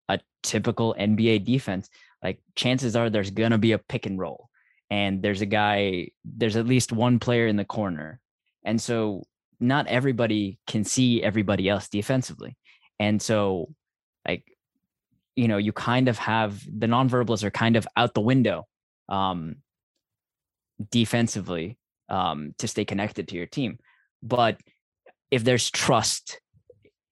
a 0.09 0.19
typical 0.41 0.95
NBA 0.97 1.45
defense, 1.45 1.89
like 2.23 2.39
chances 2.55 2.95
are 2.95 3.09
there's 3.09 3.31
going 3.31 3.51
to 3.51 3.57
be 3.57 3.73
a 3.73 3.77
pick 3.77 4.05
and 4.05 4.17
roll 4.17 4.49
and 4.89 5.21
there's 5.21 5.41
a 5.41 5.45
guy, 5.45 6.09
there's 6.23 6.55
at 6.55 6.67
least 6.67 6.91
one 6.91 7.19
player 7.19 7.47
in 7.47 7.55
the 7.55 7.65
corner. 7.65 8.19
And 8.65 8.81
so 8.81 9.23
not 9.59 9.87
everybody 9.87 10.59
can 10.67 10.83
see 10.83 11.23
everybody 11.23 11.69
else 11.69 11.87
defensively. 11.87 12.57
And 12.99 13.21
so, 13.21 13.73
like, 14.27 14.43
you 15.35 15.47
know, 15.47 15.57
you 15.57 15.71
kind 15.71 16.07
of 16.07 16.17
have 16.17 16.61
the 16.65 16.87
nonverbals 16.87 17.43
are 17.43 17.51
kind 17.51 17.75
of 17.75 17.87
out 17.95 18.13
the 18.13 18.21
window 18.21 18.67
um, 19.09 19.57
defensively 20.91 21.77
um, 22.09 22.53
to 22.57 22.67
stay 22.67 22.85
connected 22.85 23.27
to 23.29 23.35
your 23.35 23.45
team. 23.45 23.79
But 24.23 24.59
if 25.31 25.43
there's 25.43 25.69
trust, 25.69 26.39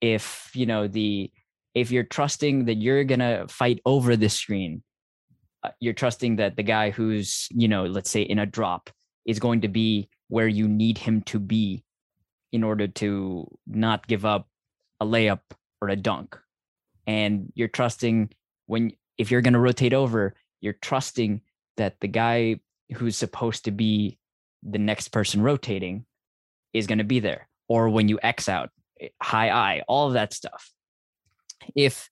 if 0.01 0.51
you 0.53 0.65
know 0.65 0.87
the 0.87 1.31
if 1.73 1.91
you're 1.91 2.03
trusting 2.03 2.65
that 2.65 2.75
you're 2.75 3.03
gonna 3.03 3.47
fight 3.47 3.79
over 3.85 4.15
the 4.15 4.29
screen, 4.29 4.83
uh, 5.63 5.71
you're 5.79 5.93
trusting 5.93 6.37
that 6.37 6.55
the 6.55 6.63
guy 6.63 6.89
who's 6.91 7.47
you 7.51 7.67
know 7.67 7.85
let's 7.85 8.09
say 8.09 8.21
in 8.21 8.39
a 8.39 8.45
drop 8.45 8.89
is 9.25 9.39
going 9.39 9.61
to 9.61 9.67
be 9.67 10.09
where 10.33 10.47
you 10.47 10.67
need 10.67 10.97
him 10.97 11.21
to 11.21 11.37
be 11.37 11.83
in 12.51 12.63
order 12.63 12.87
to 12.87 13.47
not 13.67 14.07
give 14.07 14.25
up 14.25 14.47
a 14.99 15.05
layup 15.05 15.41
or 15.79 15.89
a 15.89 15.95
dunk. 15.95 16.35
And 17.05 17.53
you're 17.53 17.67
trusting 17.67 18.31
when 18.65 18.93
if 19.19 19.29
you're 19.29 19.43
going 19.43 19.53
to 19.53 19.59
rotate 19.59 19.93
over 19.93 20.33
you're 20.59 20.73
trusting 20.81 21.41
that 21.77 21.99
the 21.99 22.07
guy 22.07 22.59
who's 22.95 23.15
supposed 23.15 23.65
to 23.65 23.71
be 23.71 24.17
the 24.63 24.79
next 24.79 25.09
person 25.09 25.39
rotating 25.39 26.03
is 26.73 26.87
going 26.87 26.97
to 26.97 27.03
be 27.03 27.19
there. 27.19 27.47
Or 27.67 27.89
when 27.89 28.09
you 28.09 28.17
x 28.23 28.49
out 28.49 28.71
eh, 28.99 29.09
high 29.21 29.51
I, 29.51 29.83
all 29.87 30.07
of 30.07 30.13
that 30.13 30.33
stuff. 30.33 30.71
If 31.75 32.09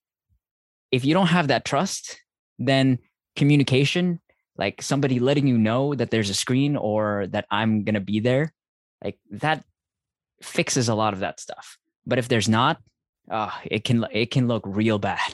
if 0.92 1.06
you 1.06 1.16
don't 1.16 1.34
have 1.38 1.48
that 1.48 1.66
trust 1.66 2.22
then 2.60 3.00
communication 3.36 4.20
like 4.62 4.82
somebody 4.82 5.18
letting 5.20 5.48
you 5.48 5.58
know 5.58 5.96
that 5.96 6.10
there's 6.12 6.30
a 6.30 6.40
screen 6.46 6.78
or 6.78 7.28
that 7.34 7.46
i'm 7.50 7.84
going 7.84 8.00
to 8.00 8.08
be 8.14 8.20
there 8.20 8.54
like 9.04 9.18
that 9.32 9.66
fixes 10.42 10.88
a 10.90 10.96
lot 10.96 11.14
of 11.14 11.20
that 11.20 11.40
stuff 11.40 11.78
but 12.06 12.20
if 12.20 12.28
there's 12.28 12.50
not 12.50 12.80
uh, 13.30 13.52
it 13.66 13.84
can 13.84 14.06
it 14.12 14.32
can 14.32 14.48
look 14.48 14.64
real 14.66 15.00
bad 15.00 15.34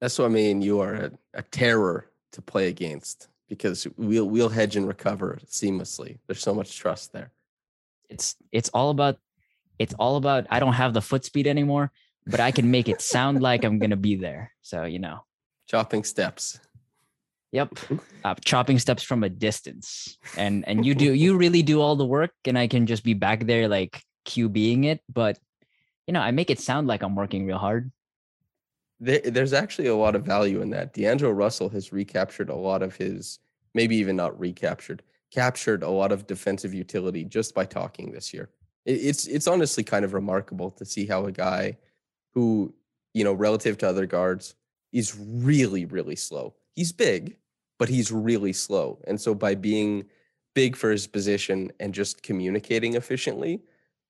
that's 0.00 0.18
what 0.18 0.26
i 0.26 0.28
mean 0.28 0.62
you 0.62 0.80
are 0.80 0.94
a, 0.94 1.10
a 1.34 1.42
terror 1.42 2.08
to 2.32 2.40
play 2.42 2.68
against 2.68 3.28
because 3.52 3.86
we'll 3.98 4.24
we'll 4.24 4.48
hedge 4.48 4.76
and 4.76 4.88
recover 4.88 5.38
seamlessly. 5.46 6.18
There's 6.26 6.40
so 6.40 6.54
much 6.54 6.78
trust 6.78 7.12
there. 7.12 7.32
It's 8.08 8.34
it's 8.50 8.70
all 8.70 8.88
about 8.88 9.18
it's 9.78 9.92
all 9.98 10.16
about 10.16 10.46
I 10.48 10.58
don't 10.58 10.72
have 10.72 10.94
the 10.94 11.02
foot 11.02 11.26
speed 11.26 11.46
anymore, 11.46 11.92
but 12.26 12.40
I 12.40 12.50
can 12.50 12.70
make 12.70 12.88
it 12.88 13.02
sound 13.02 13.42
like 13.42 13.62
I'm 13.62 13.78
gonna 13.78 13.96
be 14.10 14.16
there. 14.16 14.52
So 14.62 14.84
you 14.84 14.98
know. 14.98 15.24
Chopping 15.68 16.02
steps. 16.02 16.60
Yep. 17.52 17.78
Uh, 18.24 18.34
chopping 18.44 18.78
steps 18.78 19.02
from 19.02 19.22
a 19.22 19.28
distance. 19.28 20.16
And 20.36 20.66
and 20.66 20.86
you 20.86 20.94
do 20.94 21.12
you 21.12 21.36
really 21.36 21.62
do 21.62 21.80
all 21.80 21.96
the 21.96 22.06
work 22.06 22.32
and 22.46 22.58
I 22.58 22.66
can 22.66 22.86
just 22.86 23.04
be 23.04 23.14
back 23.14 23.46
there 23.46 23.68
like 23.68 24.02
QBing 24.26 24.86
it, 24.86 25.00
but 25.12 25.38
you 26.06 26.14
know, 26.14 26.20
I 26.20 26.30
make 26.30 26.50
it 26.50 26.58
sound 26.58 26.88
like 26.88 27.02
I'm 27.02 27.14
working 27.14 27.46
real 27.46 27.58
hard. 27.58 27.92
There, 29.00 29.20
there's 29.20 29.52
actually 29.52 29.88
a 29.88 29.96
lot 29.96 30.14
of 30.14 30.24
value 30.24 30.62
in 30.62 30.70
that. 30.70 30.94
D'Angelo 30.94 31.32
Russell 31.32 31.68
has 31.70 31.92
recaptured 31.92 32.48
a 32.48 32.54
lot 32.54 32.82
of 32.82 32.96
his, 32.96 33.38
maybe 33.74 33.96
even 33.96 34.16
not 34.16 34.38
recaptured, 34.38 35.02
captured 35.30 35.82
a 35.82 35.90
lot 35.90 36.12
of 36.12 36.26
defensive 36.26 36.72
utility 36.72 37.24
just 37.24 37.54
by 37.54 37.64
talking 37.64 38.12
this 38.12 38.32
year. 38.32 38.50
It, 38.86 38.92
it's 38.92 39.26
it's 39.26 39.46
honestly 39.46 39.84
kind 39.84 40.04
of 40.04 40.14
remarkable 40.14 40.70
to 40.72 40.84
see 40.84 41.06
how 41.06 41.26
a 41.26 41.32
guy 41.32 41.76
who, 42.32 42.72
you 43.12 43.24
know, 43.24 43.32
relative 43.32 43.76
to 43.78 43.88
other 43.88 44.06
guards, 44.06 44.54
is 44.92 45.18
really, 45.18 45.84
really 45.84 46.16
slow. 46.16 46.54
He's 46.74 46.92
big, 46.92 47.36
but 47.82 47.88
he's 47.88 48.12
really 48.12 48.52
slow. 48.52 49.00
And 49.08 49.20
so 49.20 49.34
by 49.34 49.56
being 49.56 50.04
big 50.54 50.76
for 50.76 50.92
his 50.92 51.08
position 51.08 51.72
and 51.80 51.92
just 51.92 52.22
communicating 52.22 52.94
efficiently, 52.94 53.60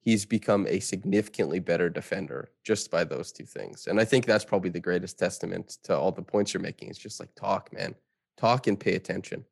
he's 0.02 0.26
become 0.26 0.66
a 0.68 0.78
significantly 0.78 1.58
better 1.58 1.88
defender 1.88 2.50
just 2.64 2.90
by 2.90 3.02
those 3.02 3.32
two 3.32 3.46
things. 3.46 3.86
And 3.86 3.98
I 3.98 4.04
think 4.04 4.26
that's 4.26 4.44
probably 4.44 4.68
the 4.68 4.78
greatest 4.78 5.18
testament 5.18 5.78
to 5.84 5.96
all 5.96 6.12
the 6.12 6.20
points 6.20 6.52
you're 6.52 6.60
making. 6.60 6.90
It's 6.90 6.98
just 6.98 7.18
like 7.18 7.34
talk, 7.34 7.72
man. 7.72 7.94
Talk 8.36 8.66
and 8.66 8.78
pay 8.78 8.94
attention. 8.94 9.42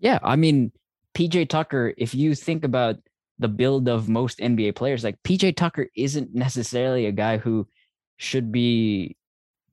Yeah, 0.00 0.18
I 0.24 0.34
mean, 0.34 0.72
PJ 1.14 1.48
Tucker, 1.48 1.94
if 1.96 2.16
you 2.16 2.34
think 2.34 2.64
about 2.64 2.96
the 3.38 3.46
build 3.46 3.88
of 3.88 4.08
most 4.08 4.40
NBA 4.40 4.74
players, 4.74 5.04
like 5.04 5.22
PJ 5.22 5.54
Tucker 5.54 5.86
isn't 5.94 6.34
necessarily 6.34 7.06
a 7.06 7.12
guy 7.12 7.38
who 7.38 7.68
should 8.16 8.50
be 8.50 9.16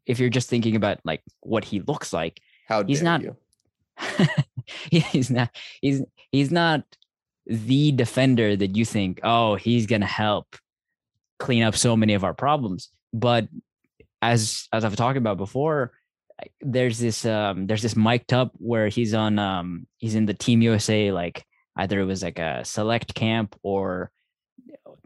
if 0.06 0.20
you're 0.20 0.30
just 0.30 0.48
thinking 0.48 0.76
about 0.76 1.00
like 1.04 1.24
what 1.40 1.66
he 1.66 1.80
looks 1.80 2.14
like. 2.14 2.40
How 2.68 2.84
he's 2.84 3.02
not 3.02 3.24
you? 3.24 3.36
he's 4.92 5.30
not 5.30 5.50
he's 5.82 6.02
he's 6.32 6.52
not 6.52 6.84
the 7.46 7.92
defender 7.92 8.56
that 8.56 8.76
you 8.76 8.86
think, 8.86 9.20
oh, 9.24 9.56
he's 9.56 9.86
gonna 9.86 10.06
help 10.06 10.56
clean 11.40 11.64
up 11.64 11.76
so 11.76 11.96
many 11.98 12.14
of 12.14 12.24
our 12.24 12.34
problems. 12.34 12.90
But 13.14 13.48
as 14.22 14.68
as 14.72 14.86
I've 14.86 14.96
talked 14.96 15.18
about 15.18 15.38
before, 15.38 15.92
there's 16.62 17.00
this 17.00 17.26
um 17.26 17.68
there's 17.68 17.82
this 17.82 17.96
mic'd 17.96 18.34
up 18.34 18.52
where 18.58 18.88
he's 18.88 19.14
on 19.14 19.40
um 19.40 19.88
he's 19.98 20.16
in 20.16 20.26
the 20.26 20.34
Team 20.34 20.62
USA 20.62 21.12
like 21.12 21.46
either 21.76 22.00
it 22.00 22.06
was 22.06 22.24
like 22.24 22.40
a 22.40 22.64
select 22.64 23.14
camp 23.14 23.56
or 23.64 24.12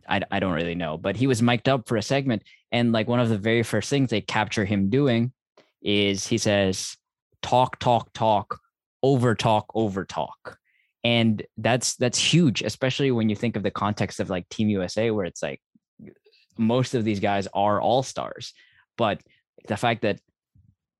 I, 0.08 0.22
I 0.32 0.40
don't 0.40 0.54
really 0.54 0.76
know, 0.76 0.98
but 0.98 1.18
he 1.18 1.28
was 1.28 1.42
mic'd 1.42 1.68
up 1.68 1.88
for 1.88 1.98
a 1.98 2.02
segment. 2.02 2.44
And 2.72 2.92
like 2.92 3.08
one 3.08 3.20
of 3.20 3.30
the 3.30 3.38
very 3.38 3.64
first 3.64 3.90
things 3.90 4.10
they 4.10 4.22
capture 4.22 4.66
him 4.66 4.90
doing 4.90 5.34
is 5.82 6.26
he 6.26 6.38
says, 6.38 6.98
talk, 7.42 7.80
talk, 7.80 8.14
talk, 8.14 8.60
over 9.08 9.36
talk, 9.36 9.66
over 9.74 10.03
talk. 10.03 10.58
And 11.03 11.41
that's 11.58 11.95
that's 11.95 12.18
huge 12.18 12.62
especially 12.62 13.12
when 13.12 13.30
you 13.30 13.36
think 13.36 13.55
of 13.55 13.64
the 13.64 13.72
context 13.72 14.20
of 14.20 14.30
like 14.30 14.49
team 14.49 14.68
usa 14.68 15.10
where 15.12 15.26
it's 15.26 15.41
like 15.41 15.62
most 16.58 16.95
of 16.95 17.05
these 17.05 17.22
guys 17.22 17.47
are 17.53 17.80
all 17.80 18.03
stars. 18.03 18.53
But 18.97 19.22
the 19.68 19.78
fact 19.78 20.01
that 20.01 20.20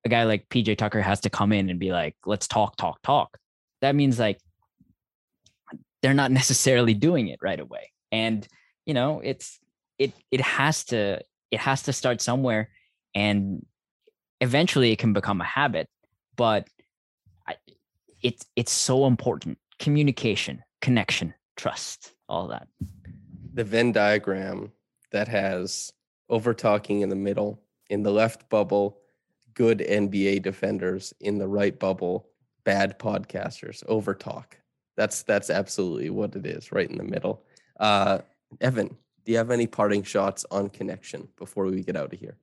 a 0.06 0.08
guy 0.08 0.24
like 0.24 0.48
pj 0.48 0.78
tucker 0.78 1.02
has 1.02 1.20
to 1.22 1.30
come 1.30 1.52
in 1.52 1.68
and 1.68 1.78
be 1.78 1.92
like 1.92 2.16
let's 2.24 2.46
talk 2.46 2.76
talk 2.76 3.02
talk 3.02 3.36
that 3.82 3.94
means 3.94 4.18
like 4.18 4.38
they're 6.00 6.14
not 6.14 6.30
necessarily 6.40 6.94
doing 6.94 7.28
it 7.28 7.40
right 7.42 7.60
away. 7.60 7.92
And 8.10 8.46
you 8.86 8.94
know 8.94 9.20
it's 9.22 9.58
it 9.98 10.12
it 10.30 10.40
has 10.40 10.84
to 10.86 11.20
it 11.50 11.60
has 11.60 11.82
to 11.82 11.92
start 11.92 12.22
somewhere 12.22 12.70
and 13.14 13.66
eventually 14.40 14.92
it 14.92 14.98
can 14.98 15.12
become 15.12 15.40
a 15.42 15.44
habit. 15.58 15.88
But 16.36 16.68
it's 18.22 18.46
it's 18.56 18.72
so 18.72 19.06
important 19.06 19.58
communication, 19.78 20.62
connection, 20.80 21.34
trust, 21.56 22.12
all 22.28 22.48
that. 22.48 22.68
The 23.54 23.64
Venn 23.64 23.92
diagram 23.92 24.72
that 25.12 25.28
has 25.28 25.92
over 26.28 26.52
talking 26.52 27.00
in 27.00 27.08
the 27.08 27.16
middle, 27.16 27.62
in 27.90 28.02
the 28.02 28.10
left 28.10 28.48
bubble, 28.48 28.98
good 29.54 29.78
NBA 29.78 30.42
defenders, 30.42 31.14
in 31.20 31.38
the 31.38 31.48
right 31.48 31.78
bubble, 31.78 32.28
bad 32.64 32.98
podcasters, 32.98 33.82
over 33.88 34.14
talk. 34.14 34.56
That's 34.96 35.22
that's 35.22 35.50
absolutely 35.50 36.10
what 36.10 36.34
it 36.36 36.44
is, 36.44 36.72
right 36.72 36.88
in 36.88 36.98
the 36.98 37.04
middle. 37.04 37.44
Uh, 37.78 38.18
Evan, 38.60 38.96
do 39.24 39.32
you 39.32 39.38
have 39.38 39.50
any 39.50 39.66
parting 39.66 40.02
shots 40.02 40.44
on 40.50 40.68
connection 40.68 41.28
before 41.36 41.66
we 41.66 41.82
get 41.82 41.96
out 41.96 42.12
of 42.12 42.18
here? 42.18 42.36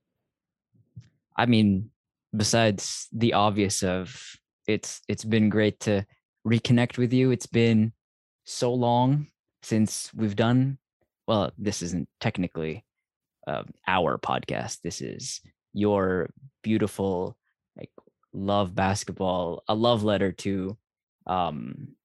I 1.36 1.46
mean, 1.46 1.90
besides 2.36 3.08
the 3.12 3.34
obvious 3.34 3.84
of 3.84 4.40
it's 4.68 5.02
it's 5.08 5.26
been 5.26 5.50
great 5.50 5.80
to 5.82 6.06
reconnect 6.48 6.98
with 6.98 7.14
you. 7.14 7.32
It's 7.32 7.48
been 7.48 7.94
so 8.46 8.74
long 8.74 9.28
since 9.64 10.12
we've 10.14 10.36
done, 10.36 10.78
well, 11.28 11.52
this 11.58 11.82
isn't 11.82 12.08
technically 12.20 12.86
uh, 13.48 13.64
our 13.88 14.18
podcast. 14.18 14.82
This 14.84 15.02
is 15.02 15.42
your 15.74 16.30
beautiful, 16.62 17.36
like, 17.76 17.90
love 18.32 18.76
basketball, 18.76 19.64
a 19.68 19.74
love 19.74 20.04
letter 20.04 20.32
to, 20.32 20.78
um, 21.26 21.96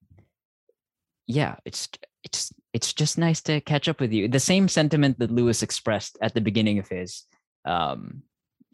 yeah, 1.26 1.56
it's, 1.66 1.88
it's, 2.24 2.52
it's 2.72 2.94
just 2.94 3.18
nice 3.18 3.42
to 3.42 3.60
catch 3.60 3.88
up 3.88 4.00
with 4.00 4.12
you. 4.12 4.26
The 4.26 4.40
same 4.40 4.66
sentiment 4.68 5.18
that 5.18 5.30
Lewis 5.30 5.62
expressed 5.62 6.16
at 6.22 6.34
the 6.34 6.40
beginning 6.40 6.78
of 6.78 6.88
his, 6.88 7.24
um, 7.66 8.22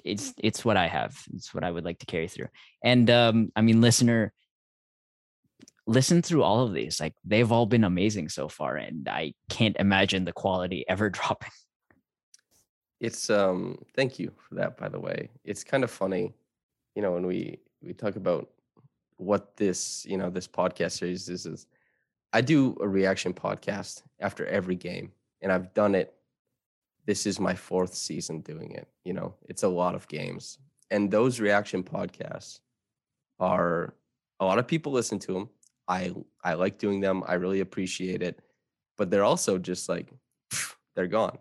it's 0.05 0.35
it's 0.39 0.65
what 0.65 0.77
I 0.77 0.89
have. 0.89 1.17
It's 1.35 1.55
what 1.55 1.65
I 1.65 1.71
would 1.71 1.85
like 1.85 1.99
to 2.01 2.07
carry 2.07 2.29
through. 2.29 2.49
And 2.83 3.09
um, 3.11 3.53
I 3.57 3.63
mean, 3.63 3.81
listener, 3.81 4.33
listen 5.87 6.23
through 6.23 6.43
all 6.43 6.65
of 6.65 6.75
these. 6.75 7.01
Like 7.01 7.15
they've 7.25 7.51
all 7.51 7.67
been 7.67 7.85
amazing 7.85 8.29
so 8.29 8.49
far, 8.49 8.77
and 8.77 9.09
I 9.09 9.35
can't 9.51 9.77
imagine 9.79 10.25
the 10.25 10.33
quality 10.33 10.85
ever 10.89 11.11
dropping. 11.19 11.51
It's 13.01 13.29
um 13.29 13.79
thank 13.95 14.19
you 14.19 14.33
for 14.49 14.55
that 14.57 14.77
by 14.77 14.89
the 14.89 15.01
way. 15.01 15.31
It's 15.45 15.65
kind 15.65 15.85
of 15.85 15.91
funny, 15.91 16.35
you 16.95 17.03
know, 17.03 17.13
when 17.13 17.27
we 17.27 17.59
we 17.83 17.93
talk 17.93 18.17
about 18.17 18.49
what 19.19 19.57
this, 19.57 20.05
you 20.07 20.17
know, 20.17 20.31
this 20.31 20.49
podcast 20.49 20.93
series 20.93 21.29
is 21.29 21.47
is 21.47 21.67
I 22.33 22.41
do 22.41 22.77
a 22.81 22.89
reaction 22.89 23.33
podcast 23.33 24.03
after 24.21 24.47
every 24.47 24.77
game 24.77 25.13
and 25.43 25.53
I've 25.53 25.73
done 25.75 25.95
it 25.95 26.16
this 27.07 27.27
is 27.27 27.41
my 27.41 27.55
fourth 27.55 27.95
season 27.95 28.41
doing 28.41 28.73
it, 28.73 28.89
you 29.05 29.13
know. 29.13 29.35
It's 29.49 29.63
a 29.63 29.69
lot 29.69 29.95
of 29.95 30.09
games. 30.09 30.59
And 30.91 31.11
those 31.11 31.41
reaction 31.41 31.83
podcasts 31.83 32.61
are 33.41 33.95
a 34.41 34.45
lot 34.45 34.59
of 34.59 34.67
people 34.67 34.93
listen 34.93 35.19
to 35.21 35.33
them 35.33 35.49
I 35.89 36.15
I 36.43 36.55
like 36.55 36.79
doing 36.79 37.01
them. 37.01 37.23
I 37.27 37.35
really 37.35 37.61
appreciate 37.61 38.23
it, 38.23 38.41
but 38.97 39.11
they're 39.11 39.25
also 39.25 39.59
just 39.59 39.89
like 39.89 40.13
they're 40.95 41.07
gone. 41.07 41.39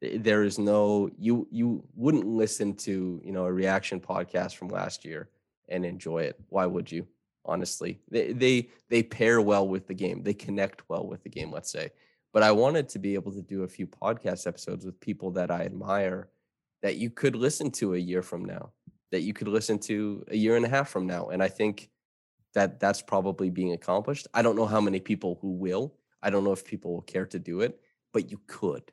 There 0.00 0.44
is 0.44 0.58
no 0.58 1.10
you 1.18 1.48
you 1.50 1.84
wouldn't 1.94 2.26
listen 2.26 2.74
to 2.76 3.20
you 3.24 3.32
know 3.32 3.44
a 3.44 3.52
reaction 3.52 4.00
podcast 4.00 4.56
from 4.56 4.68
last 4.68 5.04
year 5.04 5.28
and 5.68 5.84
enjoy 5.84 6.22
it. 6.22 6.40
Why 6.48 6.66
would 6.66 6.90
you? 6.90 7.06
Honestly, 7.44 8.00
they 8.10 8.32
they 8.32 8.68
they 8.90 9.02
pair 9.02 9.40
well 9.40 9.66
with 9.66 9.86
the 9.86 9.94
game. 9.94 10.22
They 10.22 10.34
connect 10.34 10.88
well 10.88 11.06
with 11.06 11.22
the 11.22 11.30
game. 11.30 11.50
Let's 11.50 11.72
say, 11.72 11.90
but 12.32 12.42
I 12.42 12.52
wanted 12.52 12.88
to 12.90 12.98
be 12.98 13.14
able 13.14 13.32
to 13.32 13.42
do 13.42 13.62
a 13.62 13.68
few 13.68 13.86
podcast 13.86 14.46
episodes 14.46 14.84
with 14.84 15.00
people 15.00 15.30
that 15.32 15.50
I 15.50 15.62
admire 15.62 16.28
that 16.82 16.96
you 16.96 17.10
could 17.10 17.34
listen 17.34 17.70
to 17.72 17.94
a 17.94 17.98
year 17.98 18.22
from 18.22 18.44
now, 18.44 18.72
that 19.10 19.22
you 19.22 19.32
could 19.32 19.48
listen 19.48 19.78
to 19.80 20.24
a 20.28 20.36
year 20.36 20.56
and 20.56 20.64
a 20.64 20.68
half 20.68 20.88
from 20.88 21.06
now, 21.06 21.28
and 21.28 21.42
I 21.42 21.48
think 21.48 21.90
that 22.54 22.80
that's 22.80 23.02
probably 23.02 23.50
being 23.50 23.72
accomplished. 23.72 24.26
I 24.34 24.42
don't 24.42 24.56
know 24.56 24.66
how 24.66 24.80
many 24.80 25.00
people 25.00 25.38
who 25.40 25.52
will. 25.52 25.94
I 26.22 26.30
don't 26.30 26.44
know 26.44 26.52
if 26.52 26.64
people 26.64 26.92
will 26.92 27.02
care 27.02 27.26
to 27.26 27.38
do 27.38 27.60
it, 27.60 27.80
but 28.12 28.30
you 28.30 28.40
could. 28.46 28.90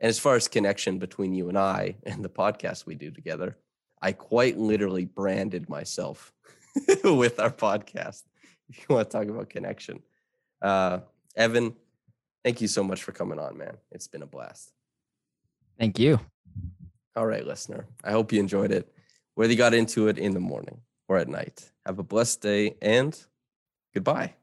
And 0.00 0.08
as 0.08 0.18
far 0.18 0.36
as 0.36 0.48
connection 0.48 0.98
between 0.98 1.34
you 1.34 1.48
and 1.48 1.58
I 1.58 1.96
and 2.06 2.24
the 2.24 2.28
podcast 2.28 2.86
we 2.86 2.94
do 2.94 3.10
together, 3.10 3.56
I 4.00 4.12
quite 4.12 4.58
literally 4.58 5.04
branded 5.04 5.68
myself 5.68 6.32
with 7.04 7.40
our 7.40 7.50
podcast. 7.50 8.24
If 8.68 8.78
you 8.78 8.94
want 8.94 9.10
to 9.10 9.18
talk 9.18 9.28
about 9.28 9.48
connection, 9.48 10.02
uh, 10.60 11.00
Evan, 11.34 11.74
thank 12.46 12.60
you 12.60 12.68
so 12.68 12.84
much 12.84 13.02
for 13.02 13.10
coming 13.10 13.40
on, 13.40 13.58
man. 13.58 13.76
It's 13.90 14.06
been 14.06 14.22
a 14.22 14.26
blast. 14.26 14.70
Thank 15.80 15.98
you. 15.98 16.20
All 17.16 17.26
right, 17.26 17.44
listener. 17.44 17.86
I 18.04 18.12
hope 18.12 18.32
you 18.32 18.38
enjoyed 18.38 18.70
it. 18.70 18.88
Whether 19.34 19.50
you 19.52 19.58
got 19.58 19.74
into 19.74 20.06
it 20.06 20.16
in 20.16 20.32
the 20.32 20.38
morning 20.38 20.80
or 21.08 21.16
at 21.18 21.26
night. 21.26 21.68
Have 21.84 21.98
a 21.98 22.04
blessed 22.04 22.42
day 22.42 22.76
and 22.80 23.18
goodbye. 23.92 24.34